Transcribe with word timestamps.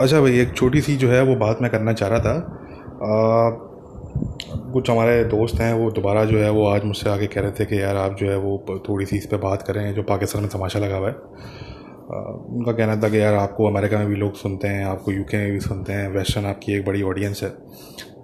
अच्छा 0.00 0.20
भाई 0.20 0.38
एक 0.40 0.52
छोटी 0.54 0.80
सी 0.80 0.96
जो 0.96 1.08
है 1.08 1.22
वो 1.22 1.34
बात 1.36 1.58
मैं 1.62 1.70
करना 1.70 1.92
चाह 1.92 2.08
रहा 2.08 2.18
था। 2.18 2.32
आ, 3.02 3.50
कुछ 4.72 4.90
हमारे 4.90 5.22
दोस्त 5.24 5.60
हैं 5.60 5.72
वो 5.74 5.90
दोबारा 5.90 6.24
जो 6.24 6.38
है 6.38 6.50
वो 6.50 6.66
आज 6.66 6.84
मुझसे 6.84 7.08
आके 7.10 7.26
कह 7.26 7.40
रहे 7.40 7.50
थे 7.50 7.64
कि 7.64 7.80
यार 7.80 7.96
आप 7.96 8.16
जो 8.16 8.30
है 8.30 8.36
वो 8.36 8.82
थोड़ी 8.88 9.06
सी 9.06 9.16
इस 9.16 9.26
पर 9.26 9.36
बात 9.36 9.62
करें 9.62 9.94
जो 9.94 10.02
पाकिस्तान 10.02 10.42
में 10.42 10.50
तमाशा 10.50 10.78
लगा 10.78 10.96
हुआ 10.96 11.08
है। 11.08 11.14
उनका 12.50 12.72
कहना 12.72 12.96
था 12.96 13.08
कि 13.08 13.20
यार 13.20 13.34
आपको 13.34 13.66
अमेरिका 13.66 13.98
में 13.98 14.06
भी 14.08 14.16
लोग 14.16 14.34
सुनते 14.34 14.68
हैं 14.68 14.84
आपको 14.84 15.12
यूके 15.12 15.36
में 15.36 15.52
भी 15.52 15.60
सुनते 15.60 15.92
हैं 15.92 16.08
वेस्टर्न 16.08 16.46
आपकी 16.46 16.72
एक 16.72 16.84
बड़ी 16.86 17.02
ऑडियंस 17.02 17.42
है। 17.42 17.48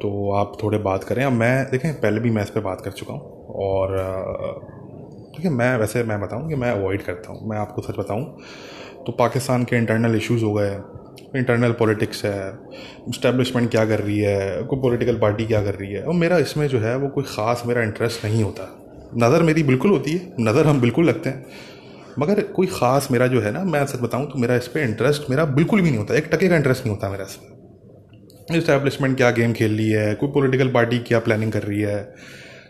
तो 0.03 0.33
आप 0.33 0.57
थोड़े 0.63 0.79
बात 0.81 1.05
करें। 1.05 1.25
अब 1.25 1.33
मैं 1.33 1.65
देखें 1.71 1.93
पहले 1.95 2.21
भी 2.21 2.31
मैं 2.31 2.43
इस 2.43 2.51
पर 2.51 2.61
बात 2.61 2.81
कर 2.81 2.91
चुका 2.93 3.15
हूँ 3.15 3.47
और 3.65 3.97
देखिए 5.35 5.51
मैं 5.51 5.77
वैसे 5.79 6.03
मैं 6.05 6.21
बताऊँ 6.21 6.49
कि 6.49 6.55
मैं 6.55 6.71
अवॉइड 6.73 7.03
करता 7.03 7.33
हूँ। 7.33 7.49
मैं 7.51 7.59
आपको 7.59 7.83
सच 7.83 7.99
बताऊँ 7.99 8.25
तो 9.07 9.13
पाकिस्तान 9.13 9.65
के 9.65 9.77
इंटरनल 9.77 10.17
इश्यूज़ 10.17 10.45
हो 10.45 10.53
गए 10.53 10.71
इंटरनल 11.37 11.73
पॉलिटिक्स 11.73 12.25
है 12.25 12.53
इस्टेब्लिशमेंट 13.09 13.71
क्या 13.71 13.85
कर 13.85 14.01
रही 14.01 14.19
है, 14.19 14.63
कोई 14.63 14.81
पॉलिटिकल 14.81 15.19
पार्टी 15.19 15.45
क्या 15.47 15.63
कर 15.63 15.75
रही 15.75 15.93
है। 15.93 16.03
और 16.03 16.15
मेरा 16.15 16.39
इसमें 16.39 16.67
जो 16.69 16.79
है, 16.79 16.97
वो 16.97 17.09
कोई 17.09 17.25
ख़ास 17.27 17.63
मेरा 17.67 17.83
इंटरेस्ट 17.83 18.25
नहीं 18.25 18.43
होता। 18.43 18.69
नज़र 19.19 19.43
मेरी 19.43 19.63
बिल्कुल 19.63 19.91
होती 19.91 20.13
है, 20.13 20.33
नज़र 20.41 20.67
हम 20.67 20.81
बिल्कुल 20.81 21.09
लगते 21.09 21.31
हैं। 21.31 21.45
मगर 22.19 22.41
कोई 22.55 22.67
ख़ास 22.69 23.09
मेरा 23.11 23.27
जो 23.27 23.41
है 23.41 23.53
ना, 23.53 23.65
मैं 23.65 23.85
सच 23.87 24.01
बताऊँ 24.01 24.27
तो 24.31 24.39
मेरा 24.39 24.57
इस 24.57 24.69
पर 24.69 24.81
इंटरेस्ट 24.81 25.31
मेरा 25.31 25.45
बिल्कुल 25.55 25.81
भी 25.81 25.91
नहीं 25.91 25.99
होता, 25.99 26.15
एक 26.15 26.29
टके 26.33 26.49
का 26.49 26.57
इंटरेस्ट 26.57 26.85
नहीं 26.87 26.95
होता 26.95 27.11
मेरा 27.11 27.25
इसमें 27.25 28.59
इस्टेब्लिशमेंट 28.59 29.17
क्या 29.17 29.31
गेम 29.31 29.53
खेल 29.53 29.77
रही 29.77 29.91
है, 29.91 30.15
कोई 30.15 30.31
पॉलिटिकल 30.31 30.69
पार्टी 30.69 30.99
क्या 31.01 31.19
प्लानिंग 31.21 31.53
कर 31.53 31.63
रही 31.63 31.81
है 31.81 32.15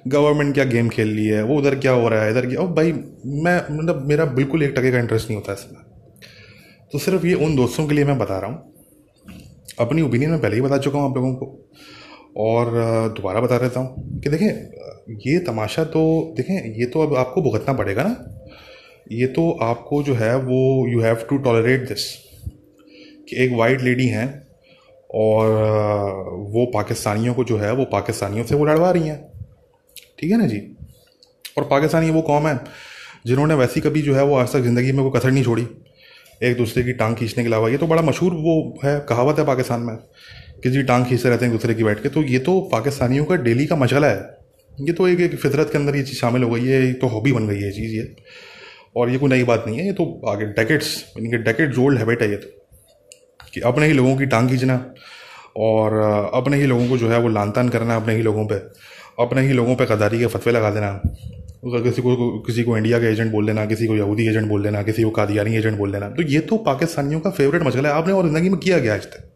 गवर्नमेंट 0.08 0.54
क्या 0.54 0.64
गेम 0.64 0.88
खेल 0.88 1.08
रही 1.08 1.26
है, 1.26 1.42
वो 1.42 1.56
उधर 1.58 1.74
क्या 1.76 1.92
हो 1.92 2.08
रहा 2.08 2.22
है, 2.22 2.30
इधर 2.30 2.46
क्या 2.46 2.60
और 2.60 2.68
भाई, 2.68 2.92
मैं 2.92 3.56
मतलब 3.70 4.04
मेरा 4.08 4.24
बिल्कुल 4.34 4.62
एक 4.62 4.74
टके 4.76 4.90
का 4.92 4.98
इंटरेस्ट 4.98 5.28
नहीं 5.28 5.36
होता 5.36 5.52
इसमें 5.52 5.80
तो 6.92 6.98
सिर्फ़ 6.98 7.26
ये 7.26 7.34
उन 7.36 7.54
दोस्तों 7.56 7.86
के 7.88 7.94
लिए 7.94 8.04
मैं 8.04 8.18
बता 8.18 8.38
रहा 8.38 8.50
हूँ। 8.50 8.72
अपनी 9.80 10.02
ओपिनियन 10.02 10.30
मैं 10.30 10.40
पहले 10.40 10.56
ही 10.56 10.62
बता 10.62 10.78
चुका 10.78 10.98
हूँ 10.98 11.10
आप 11.10 11.16
लोगों 11.16 11.34
को। 11.34 11.46
और 12.38 12.70
दोबारा 13.16 13.40
बता 13.40 13.58
देता 13.58 13.80
हूँ 13.80 14.20
कि 14.20 14.30
देखें 14.30 14.46
ये 15.26 15.38
तमाशा 15.40 15.84
तो 15.86 16.02
देखें, 16.36 16.54
ये 16.74 16.86
तो 16.86 17.00
अब 17.02 17.14
आपको 17.16 17.42
भुगतना 17.42 17.74
पड़ेगा 17.74 18.02
ना। 18.02 18.16
ये 19.12 19.26
तो 19.28 19.50
आपको 19.62 20.02
जो 20.02 20.14
है 20.14 20.34
वो 20.36 20.88
you 20.88 21.00
have 21.00 21.26
to 21.30 21.36
tolerate 21.38 21.88
this 21.88 22.04
कि 23.28 23.36
एक 23.36 23.52
वाइट 23.52 23.80
लेडी 23.82 24.06
हैं 24.08 24.26
और 25.10 25.48
वो 26.50 26.64
पाकिस्तानियों 26.74 27.34
को 27.34 27.44
जो 27.44 27.56
है, 27.58 27.72
वो 27.72 27.84
पाकिस्तानियों 27.92 28.44
से 28.44 28.54
वो 28.54 28.64
लड़वा 28.64 28.90
रही 28.90 29.08
हैं। 29.08 29.20
ठीक 30.18 30.30
है 30.30 30.36
ना 30.36 30.46
जी? 30.46 30.60
और 31.58 31.64
पाकिस्तानी 31.64 32.10
वो 32.10 32.22
कौम 32.22 32.46
है 32.48 32.58
जिन्होंने 33.26 33.54
वैसी 33.54 33.80
कभी 33.80 34.02
जो 34.02 34.14
है 34.14 34.24
वो 34.24 34.36
आज 34.36 34.52
तक 34.52 34.60
ज़िंदगी 34.60 34.92
में 34.92 35.02
कोई 35.02 35.18
कसर 35.18 35.30
नहीं 35.30 35.44
छोड़ी। 35.44 35.66
एक 36.42 36.56
दूसरे 36.56 36.82
की 36.82 36.92
टांग 36.94 37.16
खींचने 37.16 37.42
के 37.44 37.48
अलावा, 37.48 37.68
ये 37.68 37.76
तो 37.78 37.86
बड़ा 37.86 38.02
मशहूर 38.02 38.32
वो 38.36 38.54
है, 38.84 38.98
कहावत 39.08 39.38
है 39.38 39.44
पाकिस्तान 39.46 39.80
में, 39.80 39.96
किसी 40.62 40.82
टांग 40.82 41.04
खींचते 41.06 41.28
रहते 41.28 41.44
हैं 41.44 41.54
दूसरे 41.54 41.74
की 41.74 41.84
बैठ 41.84 42.02
के। 42.02 42.08
तो 42.08 42.22
ये 42.24 42.38
तो 42.40 42.60
पाकिस्तानियों 42.72 43.24
का 43.24 43.36
डेली 43.38 43.66
का 43.66 43.76
मशगला 43.76 44.06
है। 44.06 44.20
ये 44.80 44.92
तो 44.92 45.06
एक 45.08 45.20
एक 45.20 45.34
फितरत 45.36 45.68
के 45.72 45.78
अंदर 45.78 45.96
ये 45.96 46.02
चीज़ 46.02 46.18
शामिल 46.18 46.42
हो 46.42 46.50
गई 46.50 46.66
है 46.66 46.92
तो 46.94 47.06
हॉबी 47.06 47.32
बन 47.32 47.48
गई 47.48 47.56
है 47.56 47.64
ये 47.64 47.70
चीज़, 47.72 47.94
ये। 47.94 48.14
और 48.96 49.10
ये 49.10 49.18
कोई 49.18 49.30
नई 49.30 49.44
बात 49.44 49.64
नहीं 49.66 49.78
है, 49.78 49.86
ये 49.86 49.92
तो 49.92 50.04
आगे 50.28 50.46
डेकेट्स 50.52 50.96
यानी 51.08 51.30
कि 51.30 51.38
डेकेट्स 51.42 51.78
ओल्ड 51.78 51.98
हैबिट 51.98 52.22
है 52.22 52.30
ये 52.30 52.36
तो 52.36 52.48
कि 53.54 53.60
अपने 53.60 53.86
ही 53.86 53.92
लोगों 53.92 54.16
की 54.16 54.26
टांग 54.26 54.48
खींचना 54.48 54.74
और, 55.56 55.94
अपने 56.34 56.56
ही 56.56 56.66
लोगों 56.66 56.88
को 56.88 56.98
जो 56.98 57.08
है 57.08 57.18
वो 57.18 57.28
लान 57.28 57.50
तान 57.50 57.68
करना 57.68 57.96
अपने 57.96 58.14
ही 58.16 58.22
लोगों 58.22 58.44
पर 58.46 58.72
अपने 59.20 59.42
ही 59.42 59.52
लोगों 59.52 59.74
पर 59.76 59.84
कदारी 59.86 60.18
के 60.18 60.26
फतवे 60.26 60.52
लगा 60.52 60.70
देना। 60.70 60.90
किसी 61.62 62.02
को 62.02 62.38
किसी 62.42 62.62
को 62.62 62.76
इंडिया 62.76 62.98
का 63.00 63.06
एजेंट 63.06 63.30
बोल 63.32 63.46
देना 63.46 63.64
किसी 63.66 63.86
को 63.86 63.96
यहूदी 63.96 64.26
एजेंट 64.28 64.48
बोल 64.48 64.62
देना 64.62 64.82
किसी 64.82 65.02
को 65.02 65.10
कादियानी 65.10 65.56
एजेंट 65.56 65.76
बोल 65.78 65.92
देना 65.92 66.08
तो 66.10 66.22
ये 66.24 66.40
तो 66.42 66.56
पाकिस्तानियों 66.60 67.20
का 67.20 67.30
फेवरेट 67.30 67.62
मसला 67.62 67.88
है। 67.88 67.94
आपने 67.94 68.12
और 68.12 68.24
ज़िंदगी 68.24 68.48
में 68.48 68.58
किया 68.58 68.78
गया 68.78 68.94
आज 68.94 69.04
तक? 69.06 69.28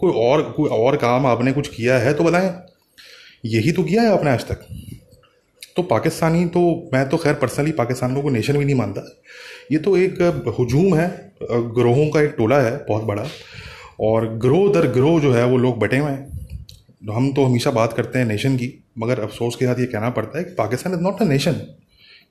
कोई 0.00 0.12
और 0.18 0.42
कोई 0.56 0.68
और 0.70 0.96
काम 0.96 1.26
आपने 1.26 1.52
कुछ 1.52 1.68
किया 1.68 1.98
है 1.98 2.12
तो 2.14 2.24
बताएँ। 2.24 2.52
यही 3.46 3.72
तो 3.72 3.82
किया 3.84 4.02
है 4.02 4.12
आपने 4.12 4.30
आज 4.30 4.44
तक। 4.44 4.66
तो 5.76 5.82
पाकिस्तानी 5.82 6.44
तो 6.46 6.60
मैं 6.94 7.08
तो 7.08 7.16
खैर 7.16 7.34
पर्सनली 7.34 7.72
पाकिस्तान 7.72 8.20
को 8.22 8.30
नेशन 8.30 8.58
भी 8.58 8.64
नहीं 8.64 8.74
मानता। 8.74 9.02
ये 9.72 9.78
तो 9.78 9.96
एक 9.96 10.22
हजूम 10.60 10.94
है, 10.94 11.08
ग्रोहों 11.42 12.08
का 12.10 12.22
एक 12.22 12.34
टोला 12.38 12.60
है, 12.60 12.76
बहुत 12.88 13.04
बड़ा। 13.04 13.26
और 14.00 14.26
ग्रोह 14.38 14.72
दर 14.72 14.86
ग्रोह 14.92 15.20
जो 15.20 15.32
है 15.32 15.44
वो 15.44 15.56
लोग 15.56 15.78
बटे 15.78 15.98
हुए 15.98 16.10
हैं। 16.10 17.12
हम 17.12 17.32
तो 17.32 17.44
हमेशा 17.44 17.70
बात 17.70 17.92
करते 17.92 18.18
हैं 18.18 18.26
नेशन 18.26 18.56
की। 18.56 18.72
मगर 18.96 19.20
अफसोस 19.20 19.56
के 19.56 19.64
साथ 19.66 19.78
ये 19.80 19.86
कहना 19.86 20.10
पड़ता 20.10 20.38
है 20.38 20.44
कि 20.44 20.54
Pakistan 20.54 20.94
is 20.94 21.00
not 21.00 21.22
a 21.22 21.24
nation 21.24 21.52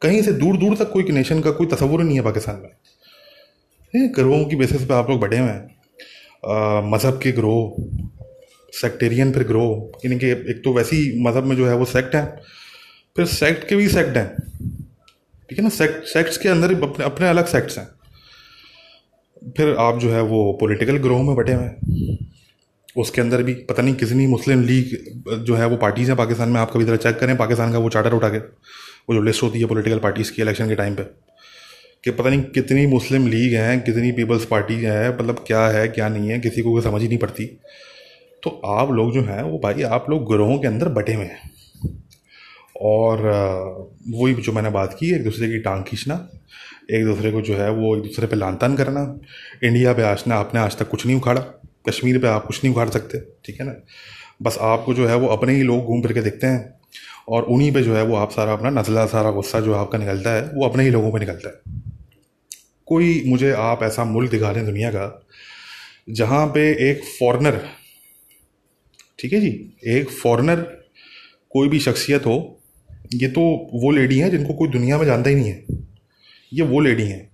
कहीं 0.01 0.21
से 0.21 0.33
दूर 0.33 0.57
दूर 0.57 0.75
तक 0.77 0.91
कोई 0.91 1.03
नेशन 1.11 1.41
का 1.41 1.51
कोई 1.51 1.67
तस्वुर 1.67 2.03
नहीं 2.03 2.15
है 2.15 2.23
पाकिस्तान 2.23 2.55
में। 2.55 4.11
ग्रोहों 4.15 4.43
की 4.45 4.55
बेसिस 4.55 4.85
पे 4.85 4.93
आप 4.93 5.09
लोग 5.09 5.19
बढ़े 5.21 5.37
हुए 5.39 5.49
हैं। 5.49 6.91
मज़हब 6.91 7.19
के 7.23 7.31
ग्रोह 7.31 7.83
सेक्टेरियन 8.73 9.31
फिर 9.31 9.43
ग्रोह 9.43 9.99
यानी 10.05 10.19
कि 10.19 10.29
एक 10.51 10.61
तो 10.63 10.73
वैसी 10.73 10.99
मज़हब 11.23 11.43
में 11.43 11.55
जो 11.55 11.67
है 11.67 11.75
वो 11.75 11.85
सेक्ट 11.87 12.15
है। 12.15 12.25
फिर 13.15 13.25
सेक्ट 13.27 13.67
के 13.69 13.75
भी 13.75 13.87
सेक्ट 13.89 14.17
हैं। 14.17 14.27
ठीक 15.49 15.57
है 15.57 15.63
ना? 15.63 15.69
सेक्ट 15.69 16.03
सेक्ट्स 16.05 16.37
के 16.37 16.49
अंदर 16.49 16.73
अपने 16.83 17.05
अपने 17.05 17.27
अलग 17.27 17.45
सेक्ट्स 17.47 17.77
हैं। 17.77 17.87
फिर 19.57 19.75
आप 19.79 19.99
जो 19.99 20.11
है 20.11 20.21
वो 20.23 20.41
पॉलिटिकल 20.61 20.97
ग्रोह 20.97 21.21
में 21.23 21.35
बटे 21.35 21.53
हुए 21.53 21.63
हैं। 21.63 21.77
उसके 22.97 23.21
अंदर 23.21 23.43
भी, 23.43 23.53
पता 23.53 23.83
नहीं 23.83 23.95
कितनी 23.95 24.27
मुस्लिम 24.27 24.63
लीग, 24.63 24.97
जो 25.43 25.55
है 25.55 25.67
वो 25.67 25.77
पार्टीज़ 25.77 26.09
हैं 26.09 26.17
पाकिस्तान 26.17 26.49
में, 26.49 26.59
आप 26.61 26.71
कभी 26.71 26.85
ज़रा 26.85 26.95
चेक 26.97 27.19
करें, 27.19 27.35
पाकिस्तान 27.37 27.71
का 27.71 27.77
वो 27.77 27.89
चार्टर 27.89 28.13
उठा 28.13 28.29
के, 28.29 28.37
वो 28.37 29.13
जो 29.13 29.21
लिस्ट 29.21 29.43
होती 29.43 29.59
है 29.59 29.65
पॉलिटिकल 29.65 29.99
पार्टीज़ 29.99 30.31
की 30.31 30.41
इलेक्शन 30.41 30.67
के 30.69 30.75
टाइम 30.75 30.95
पे, 30.95 31.03
कि 32.03 32.11
पता 32.11 32.29
नहीं 32.29 32.41
कितनी 32.41 32.85
मुस्लिम 32.87 33.27
लीग 33.27 33.53
हैं, 33.53 33.79
कितनी 33.81 34.11
पीपल्स 34.11 34.45
पार्टी 34.45 34.75
है 34.75 35.09
मतलब 35.15 35.43
क्या 35.47 35.67
है, 35.67 35.87
क्या 35.87 36.09
नहीं 36.09 36.29
है, 36.29 36.39
किसी 36.39 36.61
को 36.61 36.81
समझ 36.81 37.01
ही 37.01 37.07
नहीं 37.07 37.17
पड़ती। 37.17 37.45
तो 38.43 38.49
आप 38.65 38.91
लोग 38.91 39.13
जो 39.13 39.21
हैं, 39.21 39.41
वो 39.43 39.59
भाई, 39.59 39.81
आप 39.83 40.09
लोग 40.09 40.27
ग्रोहों 40.31 40.57
के 40.59 40.67
अंदर 40.67 40.89
बटे 40.89 41.13
हुए 41.13 41.25
हैं। 41.25 41.51
और 42.81 43.21
वही 44.09 44.33
जो 44.33 44.51
मैंने 44.51 44.69
बात 44.69 44.95
की, 44.99 45.13
एक 45.15 45.23
दूसरे 45.23 45.47
की 45.47 45.59
टांग 45.59 45.83
खींचना, 45.83 46.15
एक 46.91 47.05
दूसरे 47.05 47.31
को 47.31 47.41
जो 47.41 47.55
है 47.55 47.69
वो 47.71 47.95
एक 47.97 48.03
दूसरे 48.03 48.27
पे 48.27 48.35
लान 48.35 48.55
तान 48.55 48.75
करना, 48.75 49.19
इंडिया 49.63 49.93
पे 49.93 50.03
आज 50.03 50.23
ना, 50.27 50.35
आपने 50.35 50.59
आज 50.59 50.77
तक 50.77 50.89
कुछ 50.89 51.05
नहीं 51.05 51.17
उखाड़ा। 51.17 51.58
कश्मीर 51.87 52.19
पे 52.19 52.27
आप 52.27 52.45
कुछ 52.45 52.63
नहीं 52.63 52.73
उखाड़ 52.73 52.89
सकते, 52.89 53.19
ठीक 53.45 53.59
है 53.59 53.67
ना? 53.67 53.75
बस 54.41 54.57
आपको 54.61 54.93
जो 54.93 55.07
है 55.07 55.15
वो 55.15 55.27
अपने 55.27 55.55
ही 55.55 55.63
लोग 55.63 55.85
घूम 55.85 56.01
फिर 56.01 56.13
के 56.13 56.21
देखते 56.21 56.47
हैं 56.47 56.73
और 57.27 57.43
उन्हीं 57.43 57.71
पे 57.71 57.83
जो 57.83 57.95
है 57.95 58.03
वो 58.03 58.15
आप 58.15 58.31
सारा 58.31 58.53
अपना 58.53 58.69
नजला, 58.69 59.05
सारा 59.05 59.31
गुस्सा 59.31 59.59
जो 59.59 59.73
आपका 59.73 59.97
निकलता 59.97 60.29
है, 60.29 60.41
वो 60.41 60.67
अपने 60.67 60.83
ही 60.83 60.89
लोगों 60.89 61.11
पे 61.11 61.19
निकलता 61.19 61.49
है। 61.49 61.81
कोई 62.85 63.23
मुझे 63.27 63.51
आप 63.51 63.83
ऐसा 63.83 64.03
मुल्क 64.03 64.31
दिखा 64.31 64.53
दें 64.53 64.65
दुनिया 64.65 64.89
का 64.89 65.27
जहाँ 66.09 66.47
पे 66.47 66.89
एक 66.91 67.03
फॉरनर 67.19 67.67
ठीक 69.19 69.33
है 69.33 69.39
जी? 69.41 69.77
एक 69.87 70.09
फॉरनर 70.09 70.61
कोई 71.49 71.69
भी 71.69 71.79
शख्सियत 71.79 72.25
हो, 72.25 72.61
ये 73.13 73.27
तो 73.27 73.41
वो 73.73 73.91
लेडी 73.91 74.19
हैं 74.19 74.31
जिनको 74.31 74.53
कोई 74.53 74.69
दुनिया 74.69 74.97
में 74.97 75.05
जानता 75.05 75.29
ही 75.29 75.35
नहीं 75.35 75.49
है। 75.49 75.65
ये 76.53 76.61
वो 76.61 76.79
लेडी 76.79 77.03
हैं। 77.03 77.28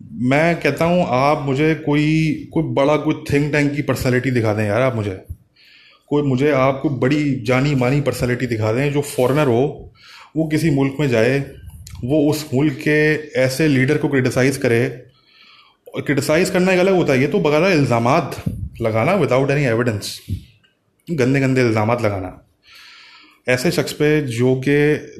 मैं 0.00 0.60
कहता 0.60 0.84
हूँ, 0.84 1.04
आप 1.08 1.42
मुझे 1.46 1.74
कोई 1.76 2.48
कोई 2.52 2.62
बड़ा, 2.74 2.96
कोई 2.96 3.14
थिंक 3.30 3.52
टैंक 3.52 3.72
की 3.72 3.82
पर्सनैलिटी 3.82 4.30
दिखा 4.30 4.52
दें 4.54 4.64
यार 4.66 4.82
आप 4.82 4.94
मुझे। 4.94 5.20
कोई 6.10 6.22
मुझे, 6.22 6.50
आप 6.50 6.80
कोई 6.82 6.98
बड़ी 6.98 7.34
जानी 7.46 7.74
मानी 7.74 8.00
पर्सनैलिटी 8.00 8.46
दिखा 8.46 8.72
दें 8.72 8.92
जो 8.92 9.00
फॉरनर 9.00 9.46
हो, 9.46 9.92
वो 10.36 10.46
किसी 10.48 10.70
मुल्क 10.70 10.96
में 11.00 11.08
जाए, 11.08 11.38
वो 12.04 12.20
उस 12.30 12.48
मुल्क 12.54 12.74
के 12.78 12.98
ऐसे 13.40 13.68
लीडर 13.68 13.98
को 13.98 14.08
क्रिटिसाइज 14.08 14.56
करे। 14.56 14.86
और 15.94 16.02
क्रिटिसाइज 16.02 16.50
करना 16.50 16.72
एक 16.72 16.78
अलग 16.78 16.94
होता 16.94 17.12
है, 17.12 17.20
ये 17.20 17.26
तो 17.26 17.40
बगैर 17.40 17.72
इल्ज़ाम 17.72 18.08
लगाना 18.82 19.14
विदाउट 19.14 19.50
एनी 19.50 19.64
एविडेंस 19.64 20.18
गंदे 21.08 21.40
गंदे 21.40 21.60
इल्ज़ाम 21.60 21.92
लगाना। 21.92 22.32
ऐसे 23.48 23.70
शख्स 23.70 23.92
पे 23.92 24.20
जो 24.22 24.54
कि 24.64 24.74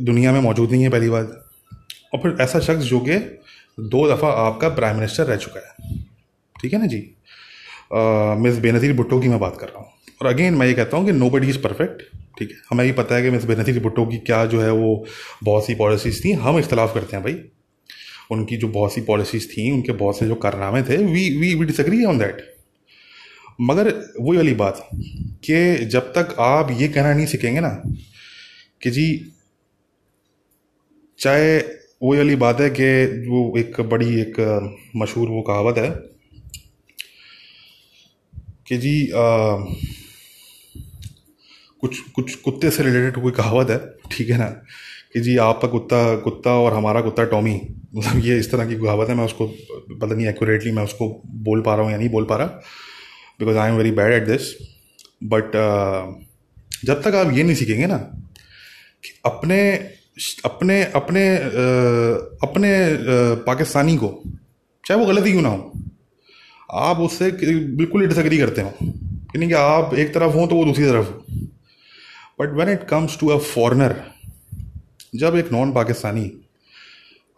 दुनिया 0.04 0.32
में 0.32 0.40
मौजूद 0.40 0.70
नहीं 0.70 0.82
है 0.82 0.88
पहली 0.88 1.08
बात। 1.08 1.44
और 2.14 2.20
फिर 2.20 2.36
ऐसा 2.40 2.60
शख्स 2.60 2.84
जो 2.84 3.00
कि 3.00 3.16
दो 3.78 4.06
दफ़ा 4.08 4.28
आपका 4.38 4.68
प्राइम 4.70 4.96
मिनिस्टर 4.96 5.24
रह 5.24 5.36
चुका 5.36 5.60
है। 5.60 5.96
ठीक 6.56 6.72
है 6.72 6.78
ना 6.80 6.86
जी? 6.86 6.98
मिस 8.42 8.58
बेनज़ीर 8.58 8.92
भुट्टो 8.96 9.20
की 9.20 9.28
मैं 9.28 9.38
बात 9.40 9.56
कर 9.60 9.66
रहा 9.66 9.78
हूँ। 9.78 9.92
और 10.20 10.26
अगेन 10.26 10.54
मैं 10.54 10.66
ये 10.66 10.74
कहता 10.74 10.96
हूँ 10.96 11.06
कि 11.06 11.12
नो 11.12 11.30
बडी 11.30 11.48
इज़ 11.48 11.58
परफेक्ट 11.62 12.02
ठीक 12.38 12.50
है? 12.50 12.56
हमें 12.70 12.86
भी 12.86 12.92
पता 12.92 13.14
है 13.14 13.22
कि 13.22 13.30
मिस 13.30 13.44
बेनज़ीर 13.44 13.78
भुट्टो 13.82 14.06
की 14.06 14.18
क्या 14.26 14.44
जो 14.46 14.60
है 14.60 14.70
वो 14.72 15.04
बहुत 15.44 15.66
सी 15.66 15.74
पॉलिसीज़ 15.74 16.24
थी, 16.24 16.32
हम 16.34 16.58
इख्तलाफ 16.58 16.94
करते 16.94 17.16
हैं 17.16 17.24
भाई। 17.24 17.38
उनकी 18.30 18.56
जो 18.56 18.68
बहुत 18.68 18.94
सी 18.94 19.00
पॉलिसीज़ 19.02 19.46
थी, 19.48 19.70
उनके 19.70 19.92
बहुत 19.94 20.18
से 20.18 20.26
जो 20.26 20.34
कारनामे 20.36 20.82
थे 20.82 20.96
we 20.96 21.28
we 21.38 21.54
we 21.54 21.66
disagree 21.66 22.04
on 22.04 22.18
that 22.18 22.46
मगर 23.60 23.88
वही 24.20 24.36
वाली 24.36 24.54
बात 24.54 24.88
कि 25.44 25.86
जब 25.86 26.12
तक 26.12 26.34
आप 26.40 26.70
ये 26.72 26.88
कहना 26.88 27.12
नहीं 27.14 27.26
सीखेंगे 27.26 27.60
ना 27.60 27.70
कि 28.82 28.90
जी, 28.90 29.32
चाहे 31.18 31.58
वही 32.02 32.18
वाली 32.18 32.36
बात 32.36 32.60
है 32.60 32.70
कि 32.70 33.06
वो 33.28 33.58
एक 33.58 33.80
बड़ी 33.80 34.20
एक 34.20 34.36
मशहूर 34.96 35.28
वो 35.28 35.42
कहावत 35.42 35.78
है 35.78 35.90
कि 38.66 38.78
जी 38.78 39.06
आ, 39.06 39.56
कुछ 41.80 41.98
कुछ 42.00 42.34
कुत्ते 42.34 42.70
से 42.70 42.82
रिलेटेड 42.82 43.22
कोई 43.22 43.32
कहावत 43.32 43.70
है 43.70 43.78
ठीक 44.12 44.30
है 44.30 44.38
ना? 44.38 44.46
कि 45.12 45.20
जी 45.20 45.36
आपका 45.36 45.68
कुत्ता 45.68 46.16
कुत्ता 46.16 46.50
और 46.50 46.72
हमारा 46.72 47.00
कुत्ता 47.00 47.24
टॉमी 47.24 47.60
मतलब 47.94 48.24
ये 48.24 48.38
इस 48.38 48.50
तरह 48.50 48.66
की 48.66 48.74
कहावत 48.74 49.08
है 49.08 49.14
मैं 49.14 49.24
उसको 49.24 49.46
पता 49.90 50.14
नहीं 50.14 50.26
एक्यूरेटली 50.26 50.72
मैं 50.72 50.84
उसको 50.84 51.22
बोल 51.26 51.60
पा 51.60 51.74
रहा 51.74 51.84
हूँ 51.84 51.92
या 51.92 51.98
नहीं 51.98 52.08
बोल 52.08 52.24
पा 52.24 52.36
रहा 52.36 52.46
because 53.38 53.56
I 53.56 53.70
am 53.70 53.76
very 53.76 53.90
bad 53.90 54.12
at 54.12 54.28
this 54.28 54.68
but 55.24 55.52
जब 56.84 57.02
तक 57.02 57.14
आप 57.14 57.32
ये 57.32 57.42
नहीं 57.42 57.54
सीखेंगे 57.54 57.86
ना 57.86 57.98
कि 59.04 59.20
अपने 59.24 59.90
अपने 60.44 60.82
अपने 60.84 61.22
अपने 62.42 62.70
पाकिस्तानी 63.46 63.96
को, 63.96 64.08
चाहे 64.84 65.00
वो 65.00 65.06
गलत 65.06 65.26
ही 65.26 65.32
क्यों 65.32 65.42
ना 65.42 65.48
हो, 65.48 65.72
आप 66.70 66.98
उससे 66.98 67.30
बिल्कुल 67.30 68.06
डिसग्री 68.06 68.38
करते 68.38 68.62
हो। 68.62 68.72
कि 68.82 69.38
नहीं 69.38 69.48
कि 69.48 69.54
आप 69.54 69.94
एक 69.94 70.14
तरफ़ 70.14 70.34
हो 70.34 70.46
तो 70.46 70.56
वो 70.56 70.64
दूसरी 70.64 70.84
तरफ़ 70.84 71.06
हो। 71.06 71.24
But 72.40 72.52
when 72.58 72.68
it 72.68 72.84
comes 72.84 73.18
to 73.20 73.28
a 73.28 73.38
foreigner 73.38 73.96
जब 75.14 75.36
एक 75.36 75.52
नॉन 75.52 75.72
पाकिस्तानी 75.72 76.30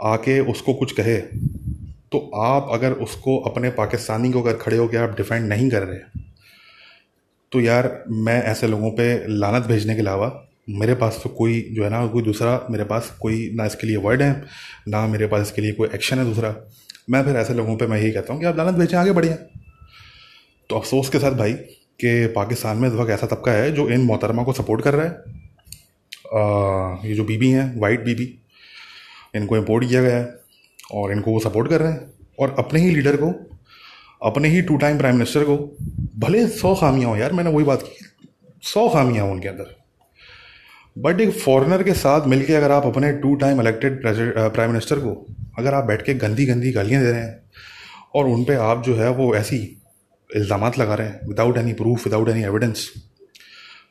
आके 0.03 0.41
उसको 0.41 0.75
कुछ 0.75 0.93
कहे 0.93 1.17
तो 2.13 2.31
आप 2.35 2.69
अगर 2.73 2.93
उसको 2.93 3.39
अपने 3.41 3.71
पाकिस्तानी 3.71 4.31
को 4.33 4.43
अगर 4.43 4.57
खड़े 4.57 4.77
होकर 4.77 5.03
आप 5.03 5.17
डिफेंड 5.17 5.49
नहीं 5.49 5.71
कर 5.71 5.83
रहे 5.83 6.21
तो 7.53 7.61
यार 7.61 8.05
मैं 8.09 8.43
ऐसे 8.43 8.67
लोगों 8.67 8.91
पे 8.91 9.07
लानत 9.29 9.63
भेजने 9.63 9.95
के 9.95 10.01
अलावा 10.01 10.29
मेरे 10.71 10.95
पास 10.95 11.21
तो 11.23 11.29
कोई 11.31 11.61
जो 11.73 11.85
है 11.85 11.91
ना 11.91 12.07
कोई 12.07 12.23
दूसरा 12.23 12.67
मेरे 12.71 12.85
पास 12.85 13.11
कोई 13.21 13.51
ना 13.57 13.67
इसके 13.67 13.87
लिए 13.87 13.97
वर्ड 13.97 14.23
है 14.23 14.31
ना 14.89 15.07
मेरे 15.07 15.27
पास 15.27 15.43
इसके 15.43 15.63
लिए 15.63 15.73
कोई 15.73 15.89
एक्शन 15.95 16.19
है 16.19 16.25
दूसरा। 16.25 16.55
मैं 17.11 17.23
फिर 17.25 17.37
ऐसे 17.37 17.55
लोगों 17.55 17.77
पे 17.77 17.87
मैं 17.87 17.99
यही 17.99 18.11
कहता 18.13 18.33
हूँ 18.33 18.41
कि 18.41 18.47
आप 18.47 18.57
लानत 18.57 18.75
बेचें 18.75 18.97
आगे 18.99 19.13
बढ़िए। 19.13 19.33
तो 20.71 20.77
अफसोस 20.77 21.09
के 21.09 21.19
साथ 21.19 21.33
भाई 21.33 21.53
कि 21.53 22.27
पाकिस्तान 22.37 22.77
में 22.77 22.89
इस 22.89 22.95
वक्त 22.95 23.11
ऐसा 23.11 23.27
तबका 23.27 23.53
है 23.53 23.71
जो 23.73 23.89
इन 23.91 24.01
मोहतरमा 24.01 24.43
को 24.43 24.53
सपोर्ट 24.53 24.83
कर 24.83 24.95
रहा 24.95 25.07
है। 25.07 25.39
आ, 26.35 27.07
ये 27.07 27.15
जो 27.15 27.25
बीबी 27.25 27.51
हैं 27.51 27.81
वाइट 27.81 28.05
बीबी 28.05 28.29
इनको 29.35 29.57
इम्पोर्ट 29.57 29.89
किया 29.89 30.03
गया 30.03 30.17
है 30.17 30.35
और 30.95 31.13
इनको 31.13 31.33
वो 31.33 31.41
सपोर्ट 31.41 31.69
कर 31.69 31.81
रहे 31.81 31.93
हैं। 31.93 32.13
और 32.39 32.55
अपने 32.59 32.81
ही 32.81 32.91
लीडर 32.91 33.17
को 33.17 33.33
अपने 34.23 34.49
ही 34.49 34.63
टू 34.63 34.77
टाइम 34.77 34.99
प्राइम 34.99 35.15
मिनिस्टर 35.15 35.45
को 35.45 35.57
भले 36.19 36.47
सौ 36.49 36.75
खामियाँ 36.75 37.11
हो 37.11 37.17
यार 37.17 37.33
मैंने 37.33 37.51
वही 37.51 37.65
बात 37.65 37.83
की 37.83 38.07
सौ 38.63 38.89
खामियाँ 38.89 39.25
हों 39.25 39.33
उनके 39.33 39.49
अंदर। 39.49 39.77
बट 40.97 41.21
एक 41.21 41.31
फॉरेनर 41.35 41.83
के 41.83 41.93
साथ 41.95 42.27
मिलके 42.29 42.55
अगर 42.55 42.71
आप 42.73 42.87
अपने 42.87 43.13
two 43.19 43.35
time 43.37 43.61
elected 43.61 44.01
prime 44.03 44.71
minister 44.71 44.99
को, 44.99 45.11
अगर 45.59 45.75
आप 45.75 45.85
बैठ 45.85 46.03
के 46.03 46.15
गंदी 46.17 46.47
गंदी 46.47 46.73
गालियाँ 46.73 47.03
दे 47.03 47.11
रहे 47.11 47.21
हैं, 47.21 47.39
और 48.15 48.27
उन 48.29 48.45
पर 48.45 48.57
आप 48.61 48.83
जो 48.85 48.95
है 48.97 49.11
वो 49.13 49.35
ऐसी 49.37 49.57
इल्ज़ाम 50.31 50.71
लगा 50.79 50.95
रहे 50.95 51.07
हैं 51.07 51.29
without 51.29 51.59
any 51.59 51.73
proof 51.75 52.05
without 52.07 52.29
any 52.29 52.43
evidence 52.45 52.91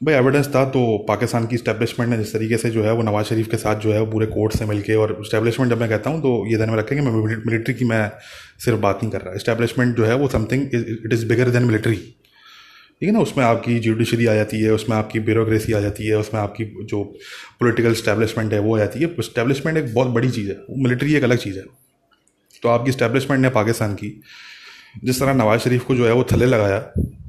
भाई 0.04 0.14
एविडेंस 0.16 0.48
था 0.48 0.64
तो 0.72 0.82
पाकिस्तान 1.08 1.46
की 1.48 1.58
स्टैब्लिशमेंट 1.58 2.10
ने 2.12 2.18
जिस 2.18 2.32
तरीके 2.34 2.58
से 2.58 2.70
जो 2.72 2.84
है 2.84 2.92
वो 2.94 3.02
नवाज़ 3.04 3.26
शरीफ 3.28 3.48
के 3.52 3.58
साथ 3.58 3.80
जो 3.80 3.92
है 3.94 4.00
वो 4.00 4.06
पूरे 4.12 4.26
कोर्ट 4.28 4.54
से 4.54 4.66
मिलके, 4.66 4.96
और 4.96 5.18
स्टैब्लिशमेंट 5.26 5.72
जब 5.72 5.80
मैं 5.80 5.90
कहता 5.90 6.10
हूँ 6.10 6.22
तो 6.22 6.46
ये 6.48 6.58
ध्यान 6.58 6.70
में 6.70 6.78
रखें 6.78 6.98
कि 6.98 7.06
मैं 7.06 7.12
मिलिट्री 7.46 7.74
की 7.74 7.86
मैं 7.86 8.10
सिर्फ़ 8.66 8.80
बात 8.80 9.00
नहीं 9.04 9.12
कर 9.12 9.22
रहा। 9.22 9.34
इस्टेब्लिशमेंट 9.36 9.96
जो 9.98 10.06
है 10.06 10.16
वो 10.16 10.28
something 10.30 10.64
it 10.64 11.14
is 11.14 11.28
bigger 11.30 11.50
than 11.50 11.64
military 11.64 12.00
ठीक 13.02 13.08
है 13.10 13.14
ना? 13.14 13.20
उसमें 13.22 13.44
आपकी 13.46 13.80
जुडिशरी 13.80 14.26
आ 14.26 14.34
जाती 14.36 14.62
है, 14.62 14.72
उसमें 14.72 14.96
आपकी 14.98 15.20
ब्यूरोक्रेसी 15.22 15.74
आ 15.74 15.80
जाती 15.80 16.08
है, 16.08 16.18
उसमें 16.18 16.40
आपकी 16.42 16.66
जो 16.86 17.04
पॉलिटिकल 17.60 17.94
स्टैब्लिशमेंट 17.96 18.54
है 18.54 18.60
वो 18.60 18.76
आ 18.76 18.80
जाती 18.80 19.00
है। 19.00 19.22
स्टैब्लिशमेंट 19.24 19.78
एक 19.78 19.94
बहुत 19.94 20.08
बड़ी 20.10 20.30
चीज़ 20.32 20.50
है 20.50 20.58
मिलिट्री 20.78 21.14
एक 21.16 21.24
अलग 21.24 21.38
चीज़ 21.38 21.58
है। 21.58 21.64
तो 22.64 22.70
आपकी 22.70 22.92
स्टैब्लिशमेंट 22.92 23.42
ने 23.42 23.50
पाकिस्तान 23.50 23.94
की, 23.94 24.10
जिस 25.04 25.20
तरह 25.20 25.34
नवाज़ 25.34 25.62
शरीफ 25.62 25.86
को 25.86 25.96
जो 25.96 26.06
है 26.06 26.14
वो 26.14 26.24
थले 26.32 26.46
लगाया, 26.46 26.80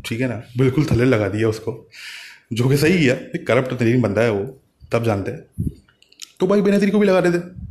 ठीक 0.07 0.21
है 0.21 0.29
ना? 0.29 0.43
बिल्कुल 0.59 0.87
थले 0.87 1.05
लगा 1.05 1.29
दिया 1.29 1.49
उसको, 1.49 1.89
जो 2.53 2.69
कि 2.69 2.77
सही 2.77 3.05
है, 3.05 3.17
एक 3.35 3.47
करप्ट 3.47 3.75
तरीन 3.75 4.01
बंदा 4.03 4.23
है 4.23 4.31
वो, 4.31 4.45
तब 4.93 5.05
जानते 5.05 5.31
हैं। 5.31 5.71
तो 6.41 6.47
भाई 6.47 6.63
बेनजरी 6.63 6.91
को 6.91 6.99
भी 6.99 7.07
लगा 7.07 7.19
रहे 7.19 7.33
थे 7.33 7.69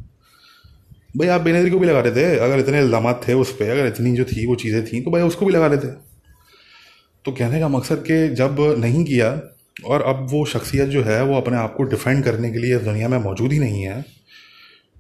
भाई 1.18 1.28
आप 1.28 1.42
बेनजरी 1.42 1.70
को 1.72 1.80
भी 1.80 1.88
लगा 1.88 2.00
रहे 2.00 2.16
थे 2.16 2.38
अगर 2.38 2.60
इतने 2.60 2.80
इल्ज़ाम 2.80 3.12
थे 3.28 3.34
उस 3.34 3.52
पर 3.52 3.70
अगर 3.70 3.88
इतनी 3.88 4.16
जो 4.16 4.26
थी 4.26 4.46
वो 4.46 4.56
चीज़ें 4.56 4.86
थी 4.86 5.02
तो 5.02 5.12
भाई 5.12 5.22
उसको 5.22 5.46
भी 5.46 5.54
लगा 5.54 5.68
रहे 5.68 5.78
थे 5.78 6.09
तो 7.26 7.32
कहने 7.32 7.60
का 7.60 7.68
मकसद 7.68 8.04
कि 8.08 8.28
जब 8.36 8.58
नहीं 8.80 9.04
किया 9.06 9.30
और 9.86 10.02
अब 10.02 10.26
वो 10.32 10.44
शख्सियत 10.46 10.90
जो 10.90 11.04
है 11.04 11.22
वो 11.24 11.38
अपने 11.38 11.58
आप 11.58 11.76
को 11.76 11.84
डिफेंड 11.84 12.24
करने 12.24 12.52
के 12.52 12.60
लिए 12.60 12.76
इस 12.76 12.82
दुनिया 12.82 13.08
में 13.10 13.18
मौजूद 13.18 13.52
ही 13.52 13.60
नहीं 13.60 13.82
है 13.84 14.02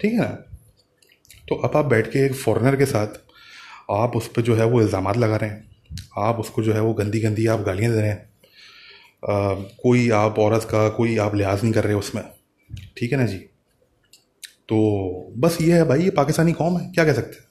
ठीक 0.02 0.14
है 0.14 0.20
ना? 0.20 0.26
तो 1.50 1.56
अब 1.56 1.78
आप 1.78 1.86
बैठ 1.86 2.12
के 2.12 2.26
एक 2.26 2.34
फॉरनर 2.36 2.76
के 2.76 2.86
साथ 2.86 3.20
आप 3.92 4.16
उस 4.16 4.28
पर 4.28 4.42
जो 4.42 4.56
है 4.56 4.66
वो 4.66 4.82
इल्ज़ाम 4.82 5.12
लगा 5.12 5.36
रहे 5.36 5.50
हैं। 5.50 5.68
आप 6.18 6.40
उसको 6.40 6.64
जो 6.64 6.74
है 6.74 6.82
वो 6.82 6.94
गंदी 6.94 7.20
गंदी 7.20 7.46
आप 7.48 7.62
गालियाँ 7.62 7.94
दे 7.94 8.02
रहे 8.02 8.10
हैं। 8.10 8.30
आ, 9.30 9.54
कोई 9.84 10.10
आप 10.10 10.40
औरत 10.40 10.68
का 10.72 10.88
कोई 10.90 11.18
आप 11.18 11.36
लिहाज 11.36 11.64
नहीं 11.64 11.74
कर 11.74 11.84
रहे 11.84 11.94
उसमें 11.94 12.24
ठीक 12.98 13.12
है 13.12 13.18
ना 13.18 13.26
जी? 13.26 13.38
तो 14.70 15.34
बस 15.38 15.58
ये 15.62 15.74
है 15.74 15.84
भाई 15.86 16.04
ये 16.04 16.10
पाकिस्तानी 16.10 16.52
कौम 16.54 16.78
है 16.78 16.92
क्या 16.92 17.06
कह 17.06 17.14
सकते 17.14 17.36
हैं? 17.36 17.49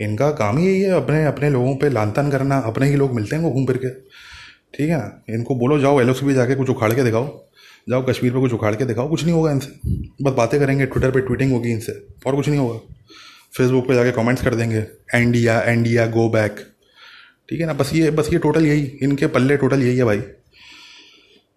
इनका 0.00 0.30
काम 0.30 0.58
ही 0.58 0.66
यही 0.66 0.80
है 0.80 0.90
अपने 0.90 1.24
अपने 1.24 1.50
लोगों 1.50 1.76
पे 1.76 1.90
लान 1.90 2.10
तान 2.10 2.30
करना 2.30 2.58
अपने 2.58 2.86
ही 2.86 2.96
लोग 2.96 3.14
मिलते 3.14 3.36
हैं 3.36 3.42
वो 3.42 3.50
घूम 3.50 3.66
फिर 3.66 3.76
के। 3.76 3.90
ठीक 4.74 4.90
है? 4.90 4.98
ना 4.98 5.34
इनको 5.34 5.54
बोलो 5.54 5.78
जाओ 5.78 6.00
एल 6.00 6.12
भी 6.24 6.34
जाके 6.34 6.54
कुछ 6.54 6.70
उखाड़ 6.70 6.92
के 6.92 7.02
दिखाओ। 7.02 7.26
जाओ 7.88 8.02
कश्मीर 8.02 8.32
पे 8.32 8.40
कुछ 8.40 8.52
उखाड़ 8.52 8.74
के 8.74 8.84
दिखाओ। 8.84 9.08
कुछ 9.08 9.24
नहीं 9.24 9.34
होगा 9.34 9.50
इनसे। 9.52 9.70
बस 10.24 10.32
बातें 10.32 10.58
करेंगे 10.60 10.86
ट्विटर 10.86 11.10
पे 11.10 11.20
ट्वीटिंग 11.20 11.52
होगी 11.52 11.70
इनसे। 11.70 11.92
और 12.26 12.36
कुछ 12.36 12.48
नहीं 12.48 12.58
होगा। 12.58 12.78
फेसबुक 13.56 13.88
पे 13.88 13.94
जाके 13.94 14.10
कमेंट्स 14.12 14.42
कर 14.42 14.54
देंगे। 14.54 14.84
एंडिया 15.14 15.60
एंडिया 15.62 16.06
गो 16.06 16.28
बैक 16.28 16.60
ठीक 17.48 17.60
है 17.60 17.66
ना? 17.66 17.72
बस 17.72 17.90
ये 17.94 18.10
बस 18.10 18.28
ये 18.32 18.38
टोटल 18.38 18.66
यही। 18.66 18.82
इनके 19.02 19.26
पल्ले 19.26 19.56
टोटल 19.56 19.82
यही 19.82 19.96
है 19.96 20.04
भाई। 20.04 20.20